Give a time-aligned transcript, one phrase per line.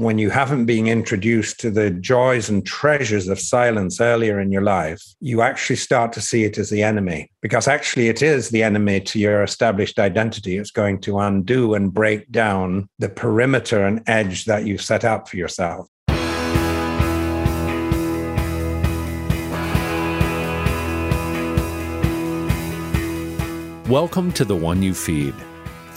[0.00, 4.62] when you haven't been introduced to the joys and treasures of silence earlier in your
[4.62, 8.62] life, you actually start to see it as the enemy because actually it is the
[8.62, 10.56] enemy to your established identity.
[10.56, 15.28] It's going to undo and break down the perimeter and edge that you've set up
[15.28, 15.88] for yourself.
[23.88, 25.34] Welcome to The One You Feed.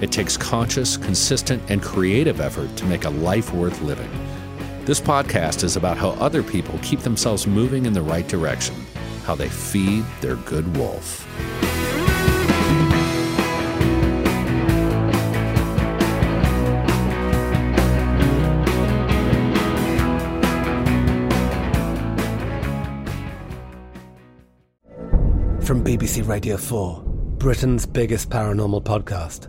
[0.00, 4.10] It takes conscious, consistent, and creative effort to make a life worth living.
[4.86, 8.74] This podcast is about how other people keep themselves moving in the right direction,
[9.24, 11.26] how they feed their good wolf.
[25.62, 27.02] From BBC Radio 4.
[27.36, 29.48] Britain's biggest paranormal podcast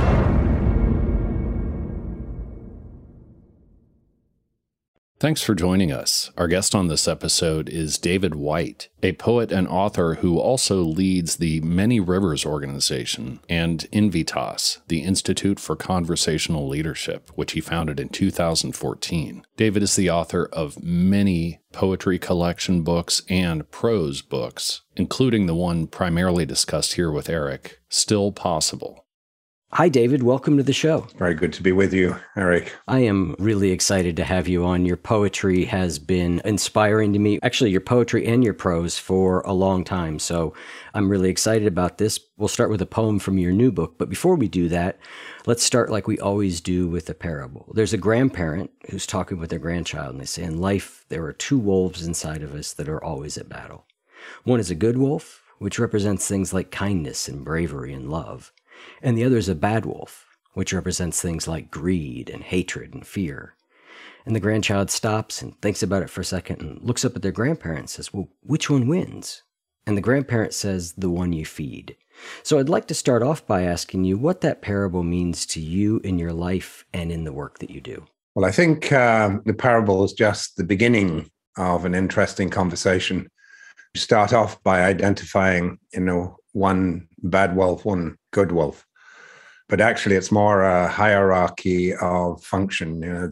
[5.21, 6.31] Thanks for joining us.
[6.35, 11.35] Our guest on this episode is David Whyte, a poet and author who also leads
[11.35, 18.09] the Many Rivers organization and Invitas, the Institute for Conversational Leadership, which he founded in
[18.09, 19.45] 2014.
[19.57, 25.85] David is the author of many poetry collection books and prose books, including the one
[25.85, 29.05] primarily discussed here with Eric, Still Possible.
[29.75, 30.21] Hi, David.
[30.21, 31.07] Welcome to the show.
[31.17, 32.75] Very good to be with you, Eric.
[32.89, 34.85] I am really excited to have you on.
[34.85, 39.53] Your poetry has been inspiring to me, actually, your poetry and your prose for a
[39.53, 40.19] long time.
[40.19, 40.53] So
[40.93, 42.19] I'm really excited about this.
[42.35, 43.97] We'll start with a poem from your new book.
[43.97, 44.99] But before we do that,
[45.45, 47.71] let's start like we always do with a parable.
[47.73, 51.33] There's a grandparent who's talking with their grandchild, and they say, In life, there are
[51.33, 53.85] two wolves inside of us that are always at battle.
[54.43, 58.51] One is a good wolf, which represents things like kindness and bravery and love
[59.01, 63.05] and the other is a bad wolf, which represents things like greed and hatred and
[63.05, 63.55] fear.
[64.25, 67.21] And the grandchild stops and thinks about it for a second and looks up at
[67.21, 69.43] their grandparent and says, Well, which one wins?
[69.87, 71.95] And the grandparent says, The one you feed.
[72.43, 75.99] So I'd like to start off by asking you what that parable means to you
[76.03, 78.05] in your life and in the work that you do.
[78.35, 83.27] Well, I think uh, the parable is just the beginning of an interesting conversation.
[83.93, 88.85] You start off by identifying, you know, one bad wolf, one good wolf.
[89.69, 93.01] But actually, it's more a hierarchy of function.
[93.01, 93.31] You know,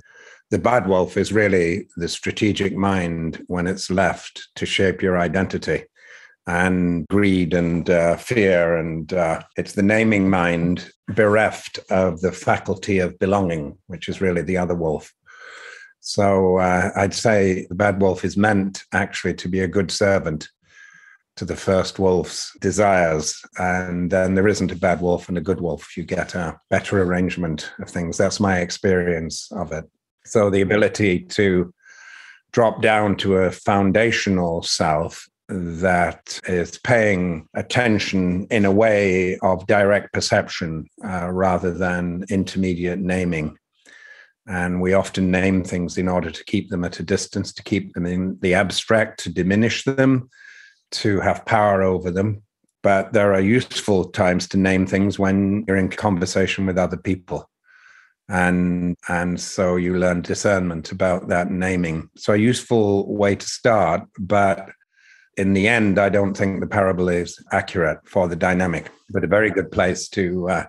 [0.51, 5.83] the bad wolf is really the strategic mind when it's left to shape your identity
[6.47, 8.77] and greed and uh, fear.
[8.77, 14.41] And uh, it's the naming mind bereft of the faculty of belonging, which is really
[14.41, 15.13] the other wolf.
[15.99, 20.47] So uh, I'd say the bad wolf is meant actually to be a good servant
[21.39, 23.41] to the first wolf's desires.
[23.57, 25.95] And then there isn't a bad wolf and a good wolf.
[25.95, 28.17] You get a better arrangement of things.
[28.17, 29.85] That's my experience of it.
[30.25, 31.73] So the ability to
[32.51, 40.11] drop down to a foundational self that is paying attention in a way of direct
[40.11, 43.57] perception uh, rather than intermediate naming.
[44.45, 47.93] And we often name things in order to keep them at a distance, to keep
[47.93, 50.29] them in the abstract, to diminish them,
[50.91, 52.43] to have power over them.
[52.81, 57.49] But there are useful times to name things when you're in conversation with other people.
[58.29, 62.09] And and so you learn discernment about that naming.
[62.15, 64.69] So a useful way to start, but
[65.35, 69.27] in the end, I don't think the parable is accurate for the dynamic, but a
[69.27, 70.63] very good place to uh,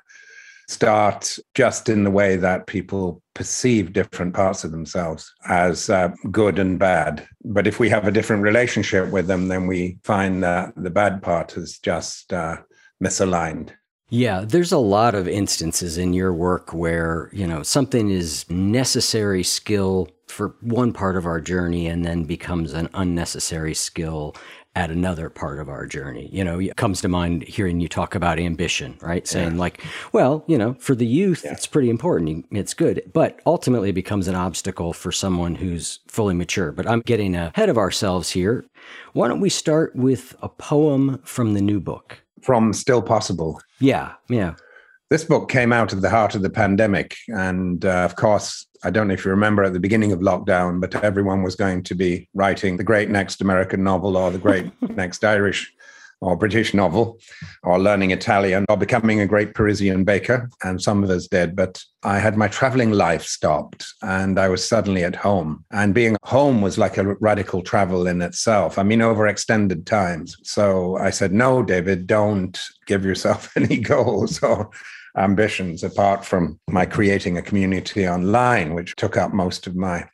[0.71, 6.59] start just in the way that people perceive different parts of themselves as uh, good
[6.59, 7.27] and bad.
[7.45, 11.23] But if we have a different relationship with them, then we find that the bad
[11.23, 12.59] part is just uh,
[13.03, 13.71] misaligned.
[14.11, 19.43] Yeah, there's a lot of instances in your work where, you know, something is necessary
[19.43, 24.35] skill for one part of our journey and then becomes an unnecessary skill
[24.77, 26.29] at another part of our journey.
[26.33, 29.27] You know, it comes to mind hearing you talk about ambition, right?
[29.27, 29.59] Saying, yeah.
[29.59, 29.83] like,
[30.13, 31.53] well, you know, for the youth, yeah.
[31.53, 32.47] it's pretty important.
[32.51, 33.03] It's good.
[33.13, 36.71] But ultimately, it becomes an obstacle for someone who's fully mature.
[36.71, 38.65] But I'm getting ahead of ourselves here.
[39.13, 42.23] Why don't we start with a poem from the new book?
[42.43, 43.61] From Still Possible.
[43.81, 44.13] Yeah.
[44.29, 44.55] Yeah.
[45.11, 47.17] This book came out of the heart of the pandemic.
[47.27, 50.81] And uh, of course, I don't know if you remember at the beginning of lockdown,
[50.81, 54.71] but everyone was going to be writing the great next American novel or the great
[54.91, 55.73] next Irish
[56.21, 57.19] or British novel
[57.65, 60.49] or learning Italian or becoming a great Parisian baker.
[60.63, 61.57] And some of us did.
[61.57, 65.65] But I had my traveling life stopped and I was suddenly at home.
[65.73, 68.79] And being home was like a radical travel in itself.
[68.79, 70.37] I mean, over extended times.
[70.45, 72.57] So I said, no, David, don't
[72.87, 74.71] give yourself any goals or
[75.17, 80.09] ambitions apart from my creating a community online, which took up most of my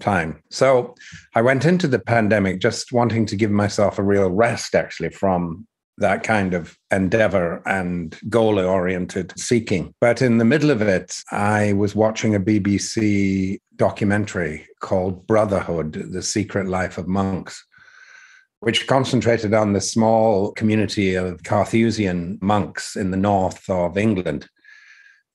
[0.00, 0.42] time.
[0.50, 0.94] So
[1.34, 5.66] I went into the pandemic just wanting to give myself a real rest, actually, from
[5.98, 9.94] that kind of endeavor and goal oriented seeking.
[10.00, 16.22] But in the middle of it, I was watching a BBC documentary called Brotherhood The
[16.22, 17.64] Secret Life of Monks
[18.62, 24.48] which concentrated on the small community of Carthusian monks in the north of England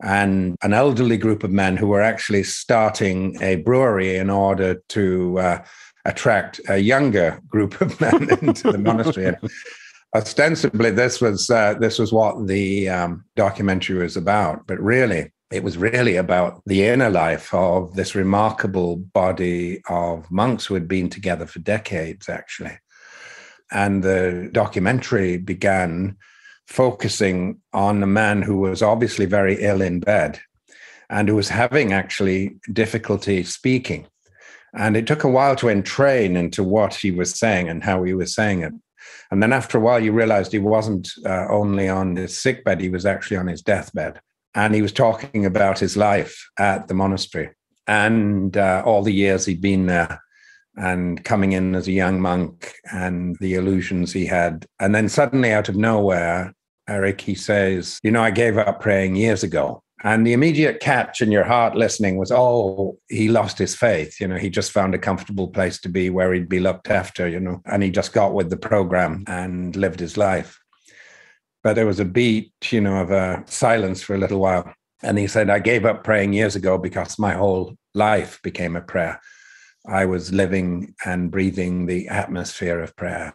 [0.01, 5.39] and an elderly group of men who were actually starting a brewery in order to
[5.39, 5.65] uh,
[6.05, 9.25] attract a younger group of men into the monastery.
[9.25, 9.37] And
[10.15, 15.63] ostensibly, this was uh, this was what the um, documentary was about, but really, it
[15.63, 21.09] was really about the inner life of this remarkable body of monks who had been
[21.09, 22.77] together for decades, actually.
[23.71, 26.17] And the documentary began
[26.67, 30.39] focusing on a man who was obviously very ill in bed
[31.09, 34.05] and who was having actually difficulty speaking.
[34.73, 38.13] And it took a while to entrain into what he was saying and how he
[38.13, 38.73] was saying it.
[39.31, 42.81] And then after a while, you realized he wasn't uh, only on his sick bed,
[42.81, 44.19] he was actually on his deathbed.
[44.53, 47.51] And he was talking about his life at the monastery
[47.87, 50.21] and uh, all the years he'd been there
[50.77, 54.65] and coming in as a young monk and the illusions he had.
[54.79, 56.53] And then suddenly, out of nowhere,
[56.87, 59.83] Eric, he says, You know, I gave up praying years ago.
[60.03, 64.19] And the immediate catch in your heart listening was, Oh, he lost his faith.
[64.21, 67.27] You know, he just found a comfortable place to be where he'd be looked after,
[67.27, 70.59] you know, and he just got with the program and lived his life.
[71.63, 74.71] But there was a beat, you know, of a silence for a little while.
[75.01, 78.81] And he said, I gave up praying years ago because my whole life became a
[78.81, 79.19] prayer.
[79.87, 83.33] I was living and breathing the atmosphere of prayer.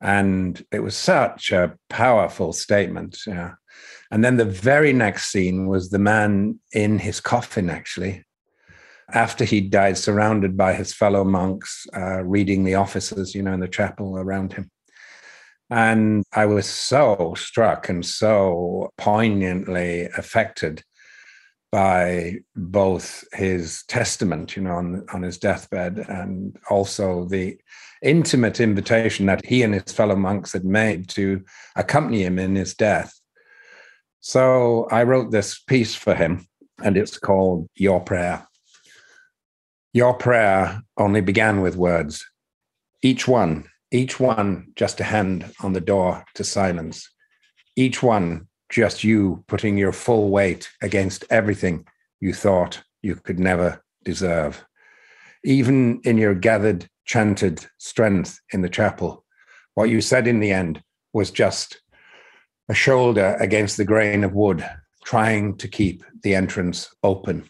[0.00, 3.20] And it was such a powerful statement.
[3.26, 3.52] Yeah.
[4.10, 8.24] And then the very next scene was the man in his coffin, actually,
[9.12, 13.60] after he died, surrounded by his fellow monks, uh, reading the offices, you know, in
[13.60, 14.70] the chapel around him.
[15.70, 20.82] And I was so struck and so poignantly affected
[21.76, 27.54] by both his testament, you know, on, on his deathbed, and also the
[28.02, 31.44] intimate invitation that he and his fellow monks had made to
[31.76, 33.20] accompany him in his death.
[34.20, 36.46] So I wrote this piece for him,
[36.82, 38.48] and it's called Your Prayer.
[39.92, 42.24] Your prayer only began with words,
[43.02, 47.06] each one, each one just a hand on the door to silence,
[47.76, 51.86] each one just you putting your full weight against everything
[52.20, 54.64] you thought you could never deserve.
[55.44, 59.24] Even in your gathered, chanted strength in the chapel,
[59.74, 60.82] what you said in the end
[61.12, 61.80] was just
[62.68, 64.68] a shoulder against the grain of wood,
[65.04, 67.48] trying to keep the entrance open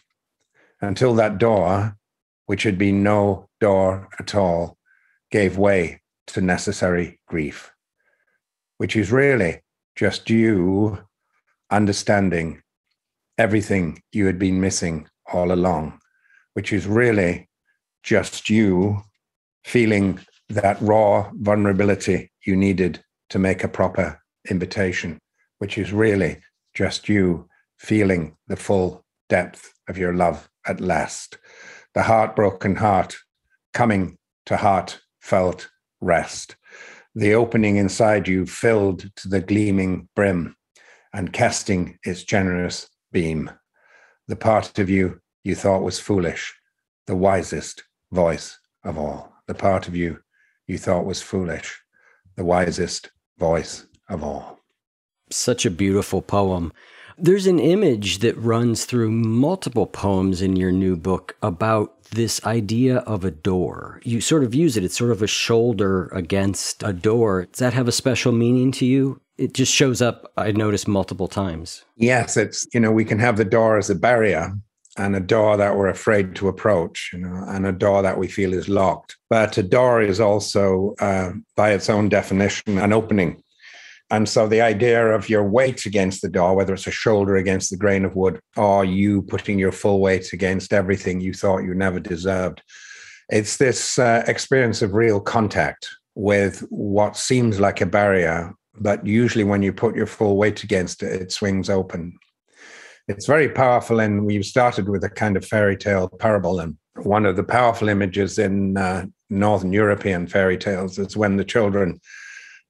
[0.81, 1.97] until that door,
[2.45, 4.77] which had been no door at all,
[5.31, 7.73] gave way to necessary grief,
[8.77, 9.61] which is really
[9.97, 10.99] just you
[11.71, 12.61] understanding
[13.39, 15.99] everything you had been missing all along,
[16.53, 17.49] which is really
[18.03, 19.01] just you
[19.65, 25.17] feeling that raw vulnerability you needed to make a proper invitation,
[25.57, 26.37] which is really
[26.75, 27.49] just you
[27.79, 31.39] feeling the full depth of your love at last.
[31.95, 33.17] The heartbroken heart
[33.73, 35.69] coming to heartfelt
[36.01, 36.55] rest.
[37.17, 40.55] The opening inside you filled to the gleaming brim
[41.11, 43.49] and casting its generous beam.
[44.27, 46.53] The part of you you thought was foolish,
[47.07, 49.33] the wisest voice of all.
[49.47, 50.19] The part of you
[50.67, 51.81] you thought was foolish,
[52.35, 53.09] the wisest
[53.39, 54.59] voice of all.
[55.31, 56.71] Such a beautiful poem.
[57.19, 62.97] There's an image that runs through multiple poems in your new book about this idea
[62.99, 63.99] of a door.
[64.03, 67.47] You sort of use it, it's sort of a shoulder against a door.
[67.51, 69.19] Does that have a special meaning to you?
[69.39, 71.83] It just shows up, I noticed multiple times.
[71.95, 74.53] Yes, it's, you know, we can have the door as a barrier
[74.95, 78.27] and a door that we're afraid to approach, you know, and a door that we
[78.27, 79.17] feel is locked.
[79.27, 83.41] But a door is also, uh, by its own definition, an opening.
[84.09, 87.69] And so the idea of your weight against the door, whether it's a shoulder against
[87.69, 91.73] the grain of wood or you putting your full weight against everything you thought you
[91.73, 92.61] never deserved,
[93.29, 98.53] it's this uh, experience of real contact with what seems like a barrier.
[98.79, 102.17] But usually, when you put your full weight against it, it swings open.
[103.07, 103.99] It's very powerful.
[103.99, 106.59] And we've started with a kind of fairy tale parable.
[106.59, 111.43] And one of the powerful images in uh, Northern European fairy tales is when the
[111.43, 111.99] children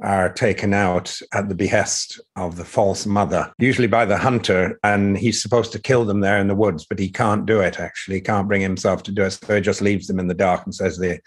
[0.01, 5.17] are taken out at the behest of the false mother, usually by the hunter, and
[5.17, 7.79] he's supposed to kill them there in the woods, but he can't do it.
[7.79, 10.33] Actually, he can't bring himself to do it, so he just leaves them in the
[10.33, 11.19] dark and says they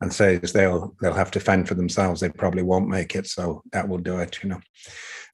[0.00, 2.20] and says they'll they'll have to fend for themselves.
[2.20, 4.42] They probably won't make it, so that will do it.
[4.42, 4.60] You know,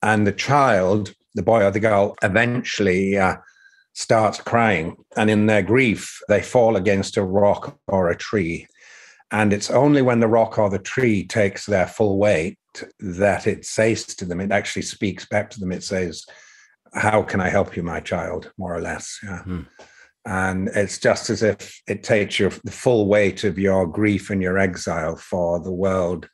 [0.02, 3.18] and the child, the boy or the girl, eventually.
[3.18, 3.36] Uh,
[3.92, 8.66] starts crying and in their grief they fall against a rock or a tree
[9.32, 12.58] and it's only when the rock or the tree takes their full weight
[12.98, 15.72] that it says to them, it actually speaks back to them.
[15.72, 16.24] It says,
[16.94, 18.52] How can I help you, my child?
[18.58, 19.18] more or less.
[19.22, 19.42] Yeah.
[19.46, 19.66] Mm.
[20.26, 24.42] And it's just as if it takes your the full weight of your grief and
[24.42, 26.28] your exile for the world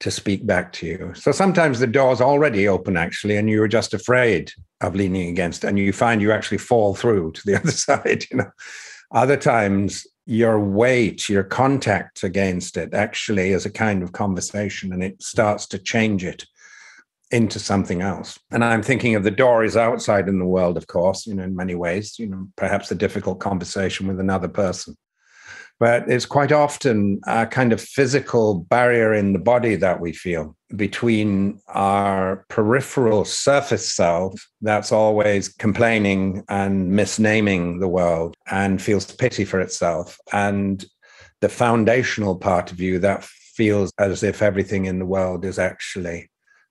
[0.00, 1.12] to speak back to you.
[1.14, 5.68] So sometimes the door's already open, actually, and you're just afraid of leaning against it,
[5.68, 8.50] and you find you actually fall through to the other side, you know.
[9.12, 15.02] Other times your weight, your contact against it actually is a kind of conversation and
[15.02, 16.44] it starts to change it
[17.30, 18.38] into something else.
[18.50, 21.44] And I'm thinking of the door is outside in the world, of course, you know,
[21.44, 24.96] in many ways, you know, perhaps a difficult conversation with another person
[25.78, 30.56] but it's quite often a kind of physical barrier in the body that we feel
[30.74, 39.44] between our peripheral surface self that's always complaining and misnaming the world and feels pity
[39.44, 40.86] for itself and
[41.40, 46.28] the foundational part of you that feels as if everything in the world is actually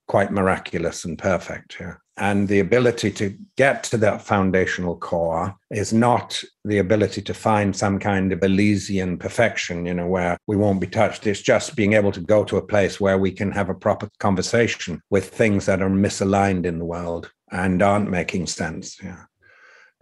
[0.08, 1.76] quite miraculous and perfect.
[1.80, 1.94] Yeah.
[2.18, 7.76] And the ability to get to that foundational core is not the ability to find
[7.76, 11.26] some kind of Elysian perfection, you know, where we won't be touched.
[11.26, 14.08] It's just being able to go to a place where we can have a proper
[14.18, 18.98] conversation with things that are misaligned in the world and aren't making sense.
[19.02, 19.24] Yeah.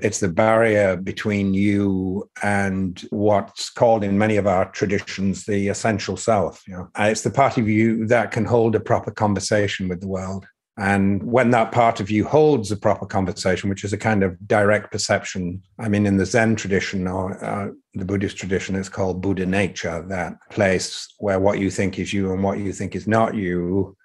[0.05, 6.19] It's the barrier between you and what's called in many of our traditions the essential
[6.19, 6.63] self.
[6.69, 10.07] You know, it's the part of you that can hold a proper conversation with the
[10.07, 10.45] world.
[10.77, 14.37] And when that part of you holds a proper conversation, which is a kind of
[14.47, 19.23] direct perception, I mean, in the Zen tradition or uh, the Buddhist tradition, it's called
[19.23, 23.07] Buddha nature, that place where what you think is you and what you think is
[23.07, 23.97] not you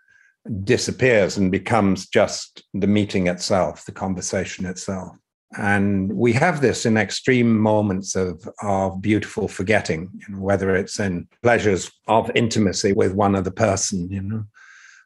[0.63, 5.17] disappears and becomes just the meeting itself, the conversation itself.
[5.57, 10.99] And we have this in extreme moments of, of beautiful forgetting, you know, whether it's
[10.99, 14.45] in pleasures of intimacy with one other person, you know,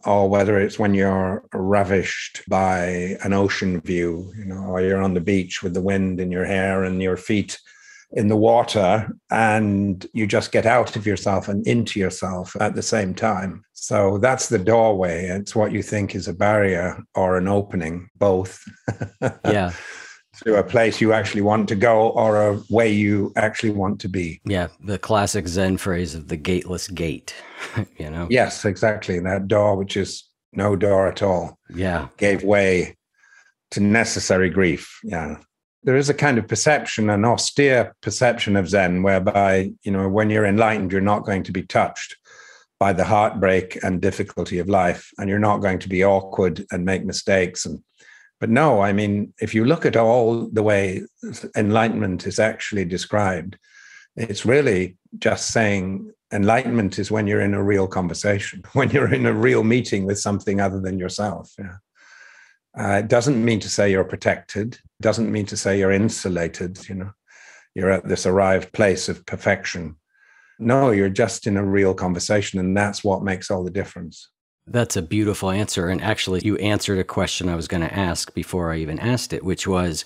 [0.06, 5.14] or whether it's when you're ravished by an ocean view, you know, or you're on
[5.14, 7.58] the beach with the wind in your hair and your feet
[8.16, 12.82] in the water, and you just get out of yourself and into yourself at the
[12.82, 13.64] same time.
[13.72, 15.26] So that's the doorway.
[15.26, 18.64] It's what you think is a barrier or an opening, both.
[19.46, 19.72] yeah
[20.42, 24.10] to a place you actually want to go or a way you actually want to
[24.10, 24.42] be.
[24.46, 27.36] Yeah, the classic Zen phrase of the gateless gate,
[27.98, 28.28] you know?
[28.30, 29.20] Yes, exactly.
[29.20, 32.98] That door, which is no door at all, yeah, gave way
[33.72, 35.00] to necessary grief.
[35.04, 35.38] Yeah.
[35.86, 40.30] There is a kind of perception, an austere perception of Zen, whereby, you know, when
[40.30, 42.16] you're enlightened, you're not going to be touched
[42.80, 46.86] by the heartbreak and difficulty of life, and you're not going to be awkward and
[46.86, 47.84] make mistakes and
[48.44, 51.04] but no, I mean, if you look at all the way
[51.56, 53.58] enlightenment is actually described,
[54.18, 59.26] it's really just saying enlightenment is when you're in a real conversation, when you're in
[59.26, 61.54] a real meeting with something other than yourself.
[61.58, 61.78] Yeah.
[62.78, 64.74] Uh, it doesn't mean to say you're protected.
[64.74, 66.90] It doesn't mean to say you're insulated.
[66.90, 67.12] You know,
[67.76, 69.96] you're at this arrived place of perfection.
[70.60, 74.28] No, you're just in a real conversation, and that's what makes all the difference.
[74.66, 75.90] That's a beautiful answer.
[75.90, 79.34] And actually, you answered a question I was going to ask before I even asked
[79.34, 80.06] it, which was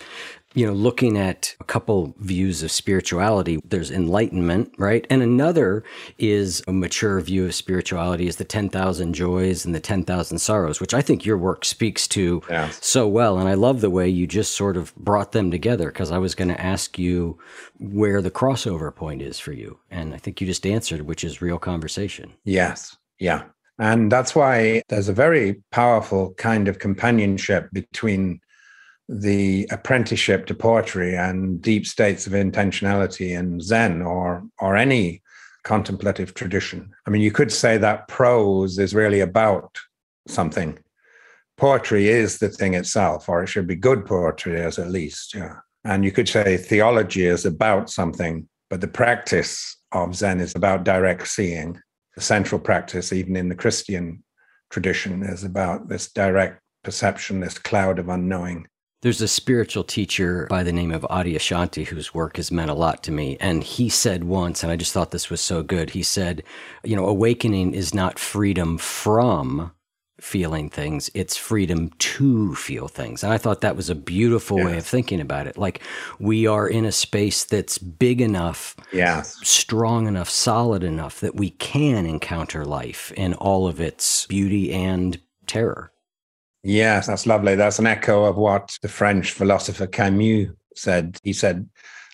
[0.58, 5.06] you know, looking at a couple views of spirituality, there's enlightenment, right?
[5.08, 5.84] And another
[6.18, 10.96] is a mature view of spirituality is the 10,000 joys and the 10,000 sorrows, which
[10.96, 12.84] I think your work speaks to yes.
[12.84, 13.38] so well.
[13.38, 16.34] And I love the way you just sort of brought them together because I was
[16.34, 17.38] going to ask you
[17.78, 19.78] where the crossover point is for you.
[19.92, 22.34] And I think you just answered, which is real conversation.
[22.46, 22.98] Yes.
[23.20, 23.44] Yeah.
[23.79, 28.39] And that's why there's a very powerful kind of companionship between
[29.10, 35.22] the apprenticeship to poetry and deep states of intentionality and Zen or or any
[35.63, 36.89] contemplative tradition.
[37.05, 39.77] I mean, you could say that prose is really about
[40.27, 40.79] something.
[41.57, 45.34] Poetry is the thing itself, or it should be good poetry as at least.
[45.36, 45.55] Yeah.
[45.84, 50.84] And you could say theology is about something, but the practice of Zen is about
[50.84, 51.81] direct seeing.
[52.18, 54.24] The central practice, even in the Christian
[54.72, 58.68] tradition, is about this direct perception, this cloud of unknowing.
[59.04, 63.04] There's a spiritual teacher by the name of Adyashanti whose work has meant a lot
[63.04, 63.38] to me.
[63.40, 66.42] And he said once, and I just thought this was so good, he said,
[66.84, 69.74] you know, awakening is not freedom from
[70.20, 73.24] feeling things, it's freedom to feel things.
[73.24, 75.58] And I thought that was a beautiful way of thinking about it.
[75.58, 75.82] Like
[76.20, 79.38] we are in a space that's big enough, yes.
[79.44, 85.20] strong enough, solid enough that we can encounter life in all of its beauty and
[85.46, 85.92] terror.
[86.64, 87.56] Yes, that's lovely.
[87.56, 91.20] That's an echo of what the French philosopher Camus said.
[91.24, 91.70] He said,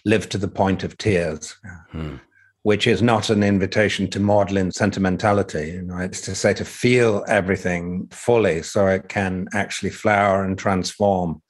[0.06, 1.56] live to the point of tears,
[1.92, 2.18] hmm.
[2.63, 5.72] Which is not an invitation to maudlin sentimentality.
[5.72, 10.58] You know, it's to say to feel everything fully so it can actually flower and
[10.58, 11.41] transform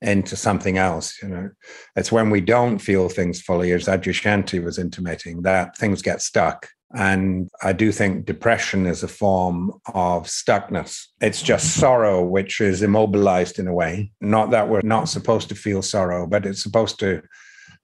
[0.00, 1.20] into something else.
[1.22, 1.50] You know,
[1.94, 6.68] it's when we don't feel things fully, as Adyashanti was intimating, that things get stuck
[6.94, 11.06] and I do think depression is a form of stuckness.
[11.20, 14.12] It's just sorrow, which is immobilized in a way.
[14.20, 17.22] Not that we're not supposed to feel sorrow, but it's supposed to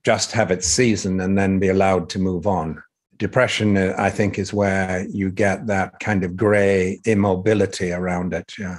[0.05, 2.83] just have its season and then be allowed to move on.
[3.17, 8.53] Depression, uh, I think, is where you get that kind of gray immobility around it.
[8.59, 8.79] Yeah.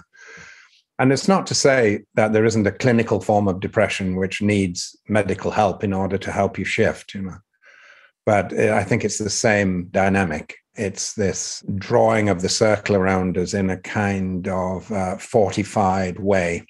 [0.98, 4.96] And it's not to say that there isn't a clinical form of depression which needs
[5.08, 7.38] medical help in order to help you shift, you know
[8.30, 10.56] but uh, I think it's the same dynamic.
[10.76, 16.68] It's this drawing of the circle around us in a kind of uh, fortified way.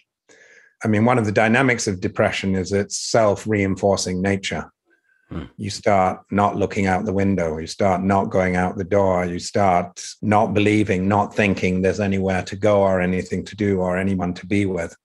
[0.83, 4.71] I mean, one of the dynamics of depression is its self reinforcing nature.
[5.29, 5.43] Hmm.
[5.57, 9.39] You start not looking out the window, you start not going out the door, you
[9.39, 14.33] start not believing, not thinking there's anywhere to go or anything to do or anyone
[14.35, 14.95] to be with.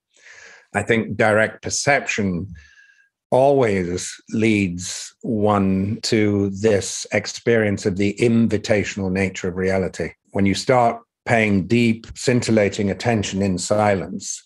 [0.74, 2.54] I think direct perception
[3.30, 10.12] always leads one to this experience of the invitational nature of reality.
[10.30, 14.42] When you start paying deep, scintillating attention in silence,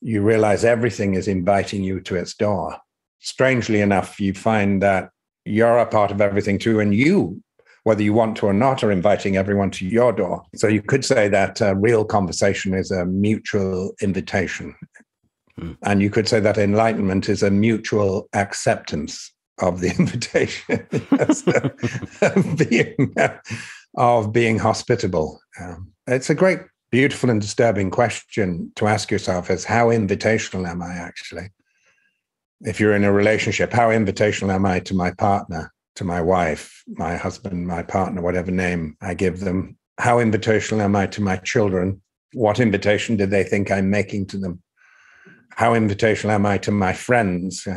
[0.00, 2.76] you realize everything is inviting you to its door.
[3.18, 5.10] Strangely enough, you find that
[5.44, 7.42] you're a part of everything too, and you,
[7.84, 10.42] whether you want to or not, are inviting everyone to your door.
[10.54, 14.74] So you could say that uh, real conversation is a mutual invitation.
[15.58, 15.76] Mm.
[15.82, 20.86] And you could say that enlightenment is a mutual acceptance of the invitation
[22.22, 23.14] of, being,
[23.96, 25.40] of being hospitable.
[25.60, 30.82] Um, it's a great, beautiful, and disturbing question to ask yourself is how invitational am
[30.82, 31.50] I actually?
[32.62, 36.82] If you're in a relationship, how invitational am I to my partner, to my wife,
[36.88, 39.78] my husband, my partner, whatever name I give them?
[39.98, 42.02] How invitational am I to my children?
[42.32, 44.62] What invitation do they think I'm making to them?
[45.60, 47.68] how invitational am I to my friends?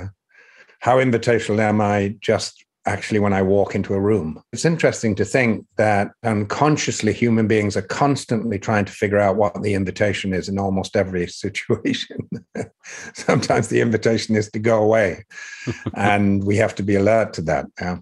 [0.80, 4.42] How invitational am I just actually when I walk into a room?
[4.52, 9.62] It's interesting to think that unconsciously human beings are constantly trying to figure out what
[9.62, 12.30] the invitation is in almost every situation.
[13.14, 15.26] Sometimes the invitation is to go away,
[15.96, 17.66] and we have to be alert to that.
[17.82, 18.00] Yeah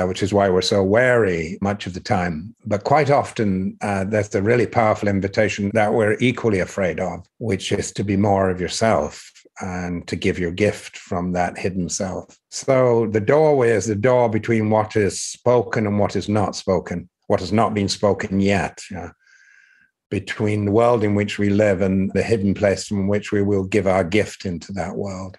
[0.00, 2.54] uh, which is why we're so wary much of the time.
[2.64, 7.72] But quite often, uh, there's a really powerful invitation that we're equally afraid of, which
[7.72, 12.38] is to be more of yourself and to give your gift from that hidden self.
[12.50, 17.08] So the doorway is the door between what is spoken and what is not spoken,
[17.28, 18.82] what has not been spoken yet.
[20.10, 23.64] Between the world in which we live and the hidden place from which we will
[23.64, 25.38] give our gift into that world.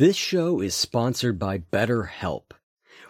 [0.00, 2.52] This show is sponsored by BetterHelp.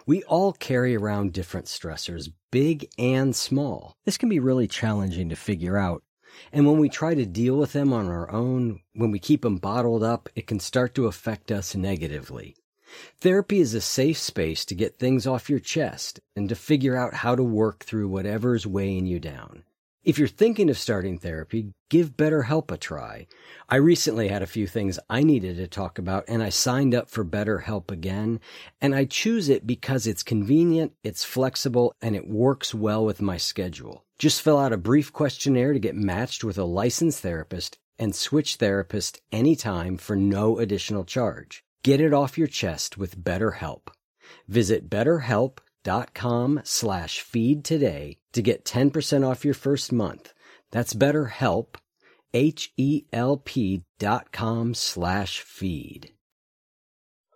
[0.05, 3.95] We all carry around different stressors, big and small.
[4.03, 6.03] This can be really challenging to figure out.
[6.51, 9.55] And when we try to deal with them on our own, when we keep them
[9.55, 12.57] bottled up, it can start to affect us negatively.
[13.21, 17.13] Therapy is a safe space to get things off your chest and to figure out
[17.13, 19.63] how to work through whatever's weighing you down.
[20.03, 23.27] If you're thinking of starting therapy, give BetterHelp a try.
[23.69, 27.07] I recently had a few things I needed to talk about and I signed up
[27.07, 28.39] for BetterHelp again.
[28.81, 33.37] And I choose it because it's convenient, it's flexible, and it works well with my
[33.37, 34.03] schedule.
[34.17, 38.55] Just fill out a brief questionnaire to get matched with a licensed therapist and switch
[38.55, 41.63] therapist anytime for no additional charge.
[41.83, 43.81] Get it off your chest with BetterHelp.
[44.47, 44.89] Visit
[45.83, 50.33] betterhelp.com slash feed today to get 10% off your first month.
[50.71, 51.75] That's BetterHelp,
[52.33, 56.13] H-E-L-P dot com slash feed.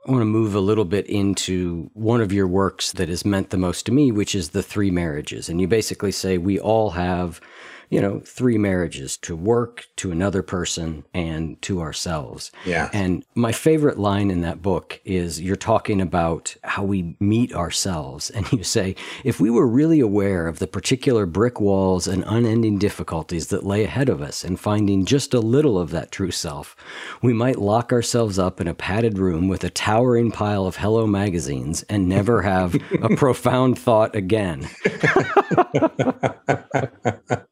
[0.07, 3.49] I want to move a little bit into one of your works that has meant
[3.49, 5.49] the most to me, which is the three marriages.
[5.49, 7.41] And you basically say we all have
[7.89, 12.51] you know, three marriages to work, to another person, and to ourselves.
[12.65, 12.89] Yeah.
[12.93, 18.29] And my favorite line in that book is you're talking about how we meet ourselves.
[18.29, 22.79] And you say, if we were really aware of the particular brick walls and unending
[22.79, 26.75] difficulties that lay ahead of us and finding just a little of that true self,
[27.21, 31.07] we might lock ourselves up in a padded room with a towering pile of Hello
[31.07, 34.67] magazines and never have a profound thought again.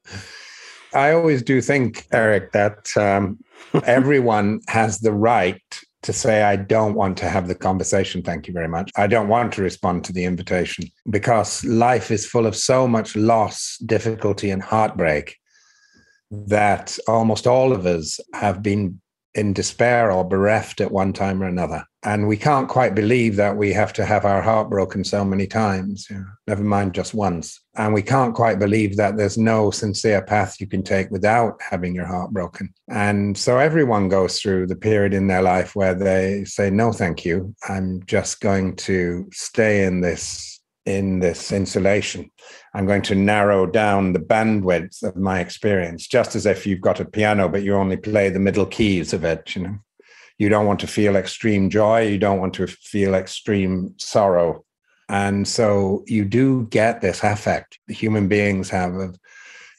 [0.93, 3.39] I always do think, Eric, that um,
[3.85, 5.61] everyone has the right
[6.03, 8.21] to say, I don't want to have the conversation.
[8.21, 8.91] Thank you very much.
[8.97, 13.15] I don't want to respond to the invitation because life is full of so much
[13.15, 15.37] loss, difficulty, and heartbreak
[16.29, 18.99] that almost all of us have been
[19.35, 21.85] in despair or bereft at one time or another.
[22.05, 25.47] And we can't quite believe that we have to have our heart broken so many
[25.47, 27.61] times, you know, never mind just once.
[27.75, 31.95] And we can't quite believe that there's no sincere path you can take without having
[31.95, 32.73] your heart broken.
[32.89, 37.23] And so everyone goes through the period in their life where they say, no, thank
[37.23, 37.55] you.
[37.69, 40.52] I'm just going to stay in this
[40.85, 42.29] in this insulation.
[42.73, 46.99] I'm going to narrow down the bandwidth of my experience, just as if you've got
[46.99, 49.55] a piano, but you only play the middle keys of it.
[49.55, 49.77] You know,
[50.37, 54.65] you don't want to feel extreme joy, you don't want to feel extreme sorrow.
[55.09, 59.17] And so you do get this affect the human beings have of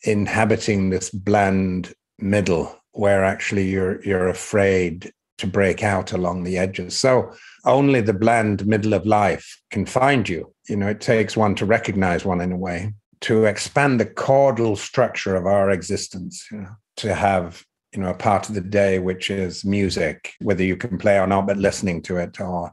[0.05, 6.97] inhabiting this bland middle where actually you're you're afraid to break out along the edges.
[6.97, 7.33] So
[7.65, 10.53] only the bland middle of life can find you.
[10.69, 14.77] You know, it takes one to recognize one in a way, to expand the chordal
[14.77, 18.99] structure of our existence, you know, to have, you know, a part of the day
[18.99, 22.73] which is music, whether you can play or not, but listening to it or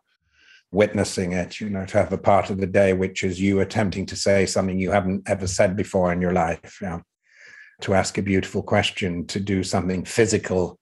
[0.71, 4.05] witnessing it, you know, to have a part of the day which is you attempting
[4.05, 7.01] to say something you haven't ever said before in your life, you know,
[7.81, 10.79] to ask a beautiful question, to do something physical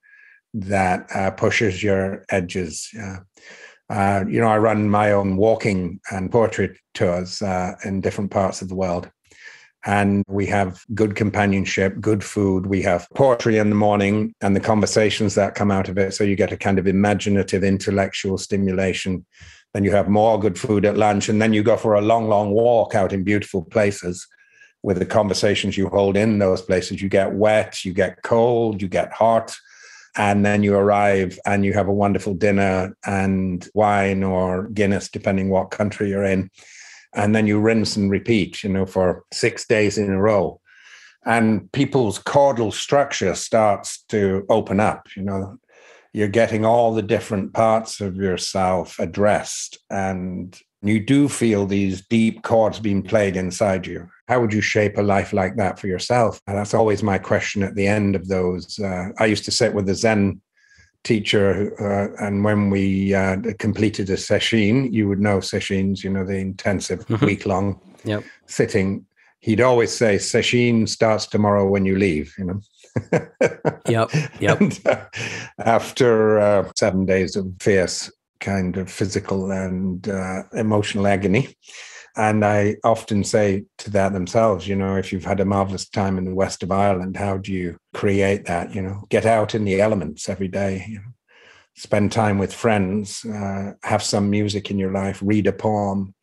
[0.54, 2.88] that uh, pushes your edges.
[3.90, 8.62] Uh, you know, I run my own walking and poetry tours uh, in different parts
[8.62, 9.10] of the world.
[9.84, 12.66] And we have good companionship, good food.
[12.66, 16.12] We have poetry in the morning and the conversations that come out of it.
[16.12, 19.24] So you get a kind of imaginative, intellectual stimulation.
[19.72, 21.28] Then you have more good food at lunch.
[21.28, 24.26] And then you go for a long, long walk out in beautiful places
[24.82, 27.00] with the conversations you hold in those places.
[27.00, 29.56] You get wet, you get cold, you get hot
[30.16, 35.48] and then you arrive and you have a wonderful dinner and wine or Guinness, depending
[35.48, 36.50] what country you're in.
[37.14, 40.60] And then you rinse and repeat, you know, for six days in a row.
[41.24, 45.58] And people's chordal structure starts to open up, you know.
[46.12, 52.42] You're getting all the different parts of yourself addressed, and you do feel these deep
[52.42, 56.40] chords being played inside you how would you shape a life like that for yourself?
[56.46, 58.78] And that's always my question at the end of those.
[58.78, 60.40] Uh, I used to sit with the Zen
[61.02, 66.24] teacher, uh, and when we uh, completed a sesshin, you would know sesshins, you know,
[66.24, 67.26] the intensive mm-hmm.
[67.26, 68.22] week long yep.
[68.46, 69.04] sitting.
[69.40, 72.60] He'd always say, sesshin starts tomorrow when you leave, you know.
[73.88, 74.10] yep.
[74.38, 74.60] Yep.
[74.60, 75.06] And, uh,
[75.58, 81.54] after uh, seven days of fierce kind of physical and uh, emotional agony.
[82.16, 86.18] And I often say to that themselves, you know, if you've had a marvelous time
[86.18, 88.74] in the west of Ireland, how do you create that?
[88.74, 91.12] You know, get out in the elements every day, you know,
[91.76, 96.14] spend time with friends, uh, have some music in your life, read a poem.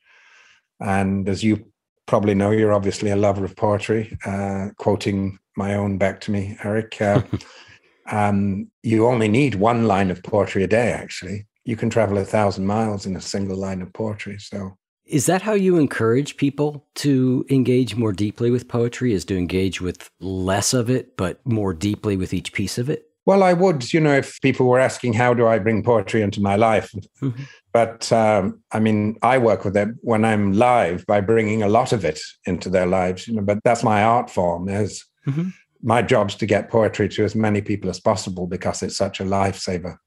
[0.79, 1.71] And as you
[2.05, 6.57] probably know, you're obviously a lover of poetry, uh, quoting my own back to me,
[6.63, 7.01] Eric.
[7.01, 7.21] Uh,
[8.11, 11.47] um, you only need one line of poetry a day, actually.
[11.65, 14.37] You can travel a thousand miles in a single line of poetry.
[14.39, 19.13] So is that how you encourage people to engage more deeply with poetry?
[19.13, 23.07] Is to engage with less of it, but more deeply with each piece of it?
[23.25, 26.41] Well, I would, you know, if people were asking, how do I bring poetry into
[26.41, 26.93] my life?
[27.21, 27.43] Mm-hmm.
[27.73, 31.91] But um, I mean, I work with them when I'm live by bringing a lot
[31.91, 35.49] of it into their lives, you know, but that's my art form is mm-hmm.
[35.83, 39.25] my job's to get poetry to as many people as possible because it's such a
[39.25, 39.97] lifesaver.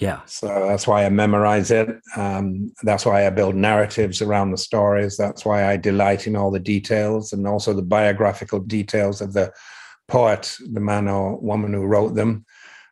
[0.00, 0.20] Yeah.
[0.26, 1.88] So that's why I memorize it.
[2.16, 5.16] Um, that's why I build narratives around the stories.
[5.16, 9.52] That's why I delight in all the details and also the biographical details of the
[10.06, 12.44] poet, the man or woman who wrote them.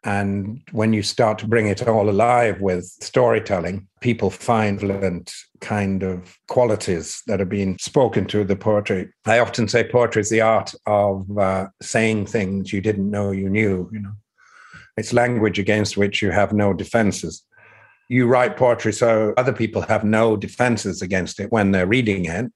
[0.02, 6.02] And when you start to bring it all alive with storytelling, people find different kind
[6.02, 9.08] of qualities that are being spoken to the poetry.
[9.26, 13.48] I often say poetry is the art of uh, saying things you didn't know you
[13.48, 13.90] knew.
[13.92, 14.12] You know,
[14.96, 17.42] it's language against which you have no defenses.
[18.08, 22.52] You write poetry so other people have no defenses against it when they're reading it.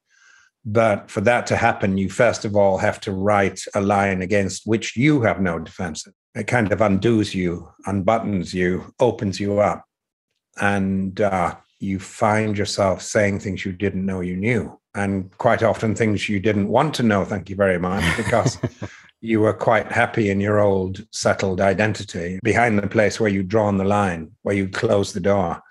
[0.65, 4.67] But for that to happen, you first of all have to write a line against
[4.67, 6.13] which you have no defenses.
[6.35, 9.85] It kind of undoes you, unbuttons you, opens you up.
[10.61, 14.80] And uh, you find yourself saying things you didn't know you knew.
[14.95, 18.59] And quite often things you didn't want to know, thank you very much, because
[19.21, 23.79] you were quite happy in your old settled identity behind the place where you'd drawn
[23.79, 25.63] the line, where you'd closed the door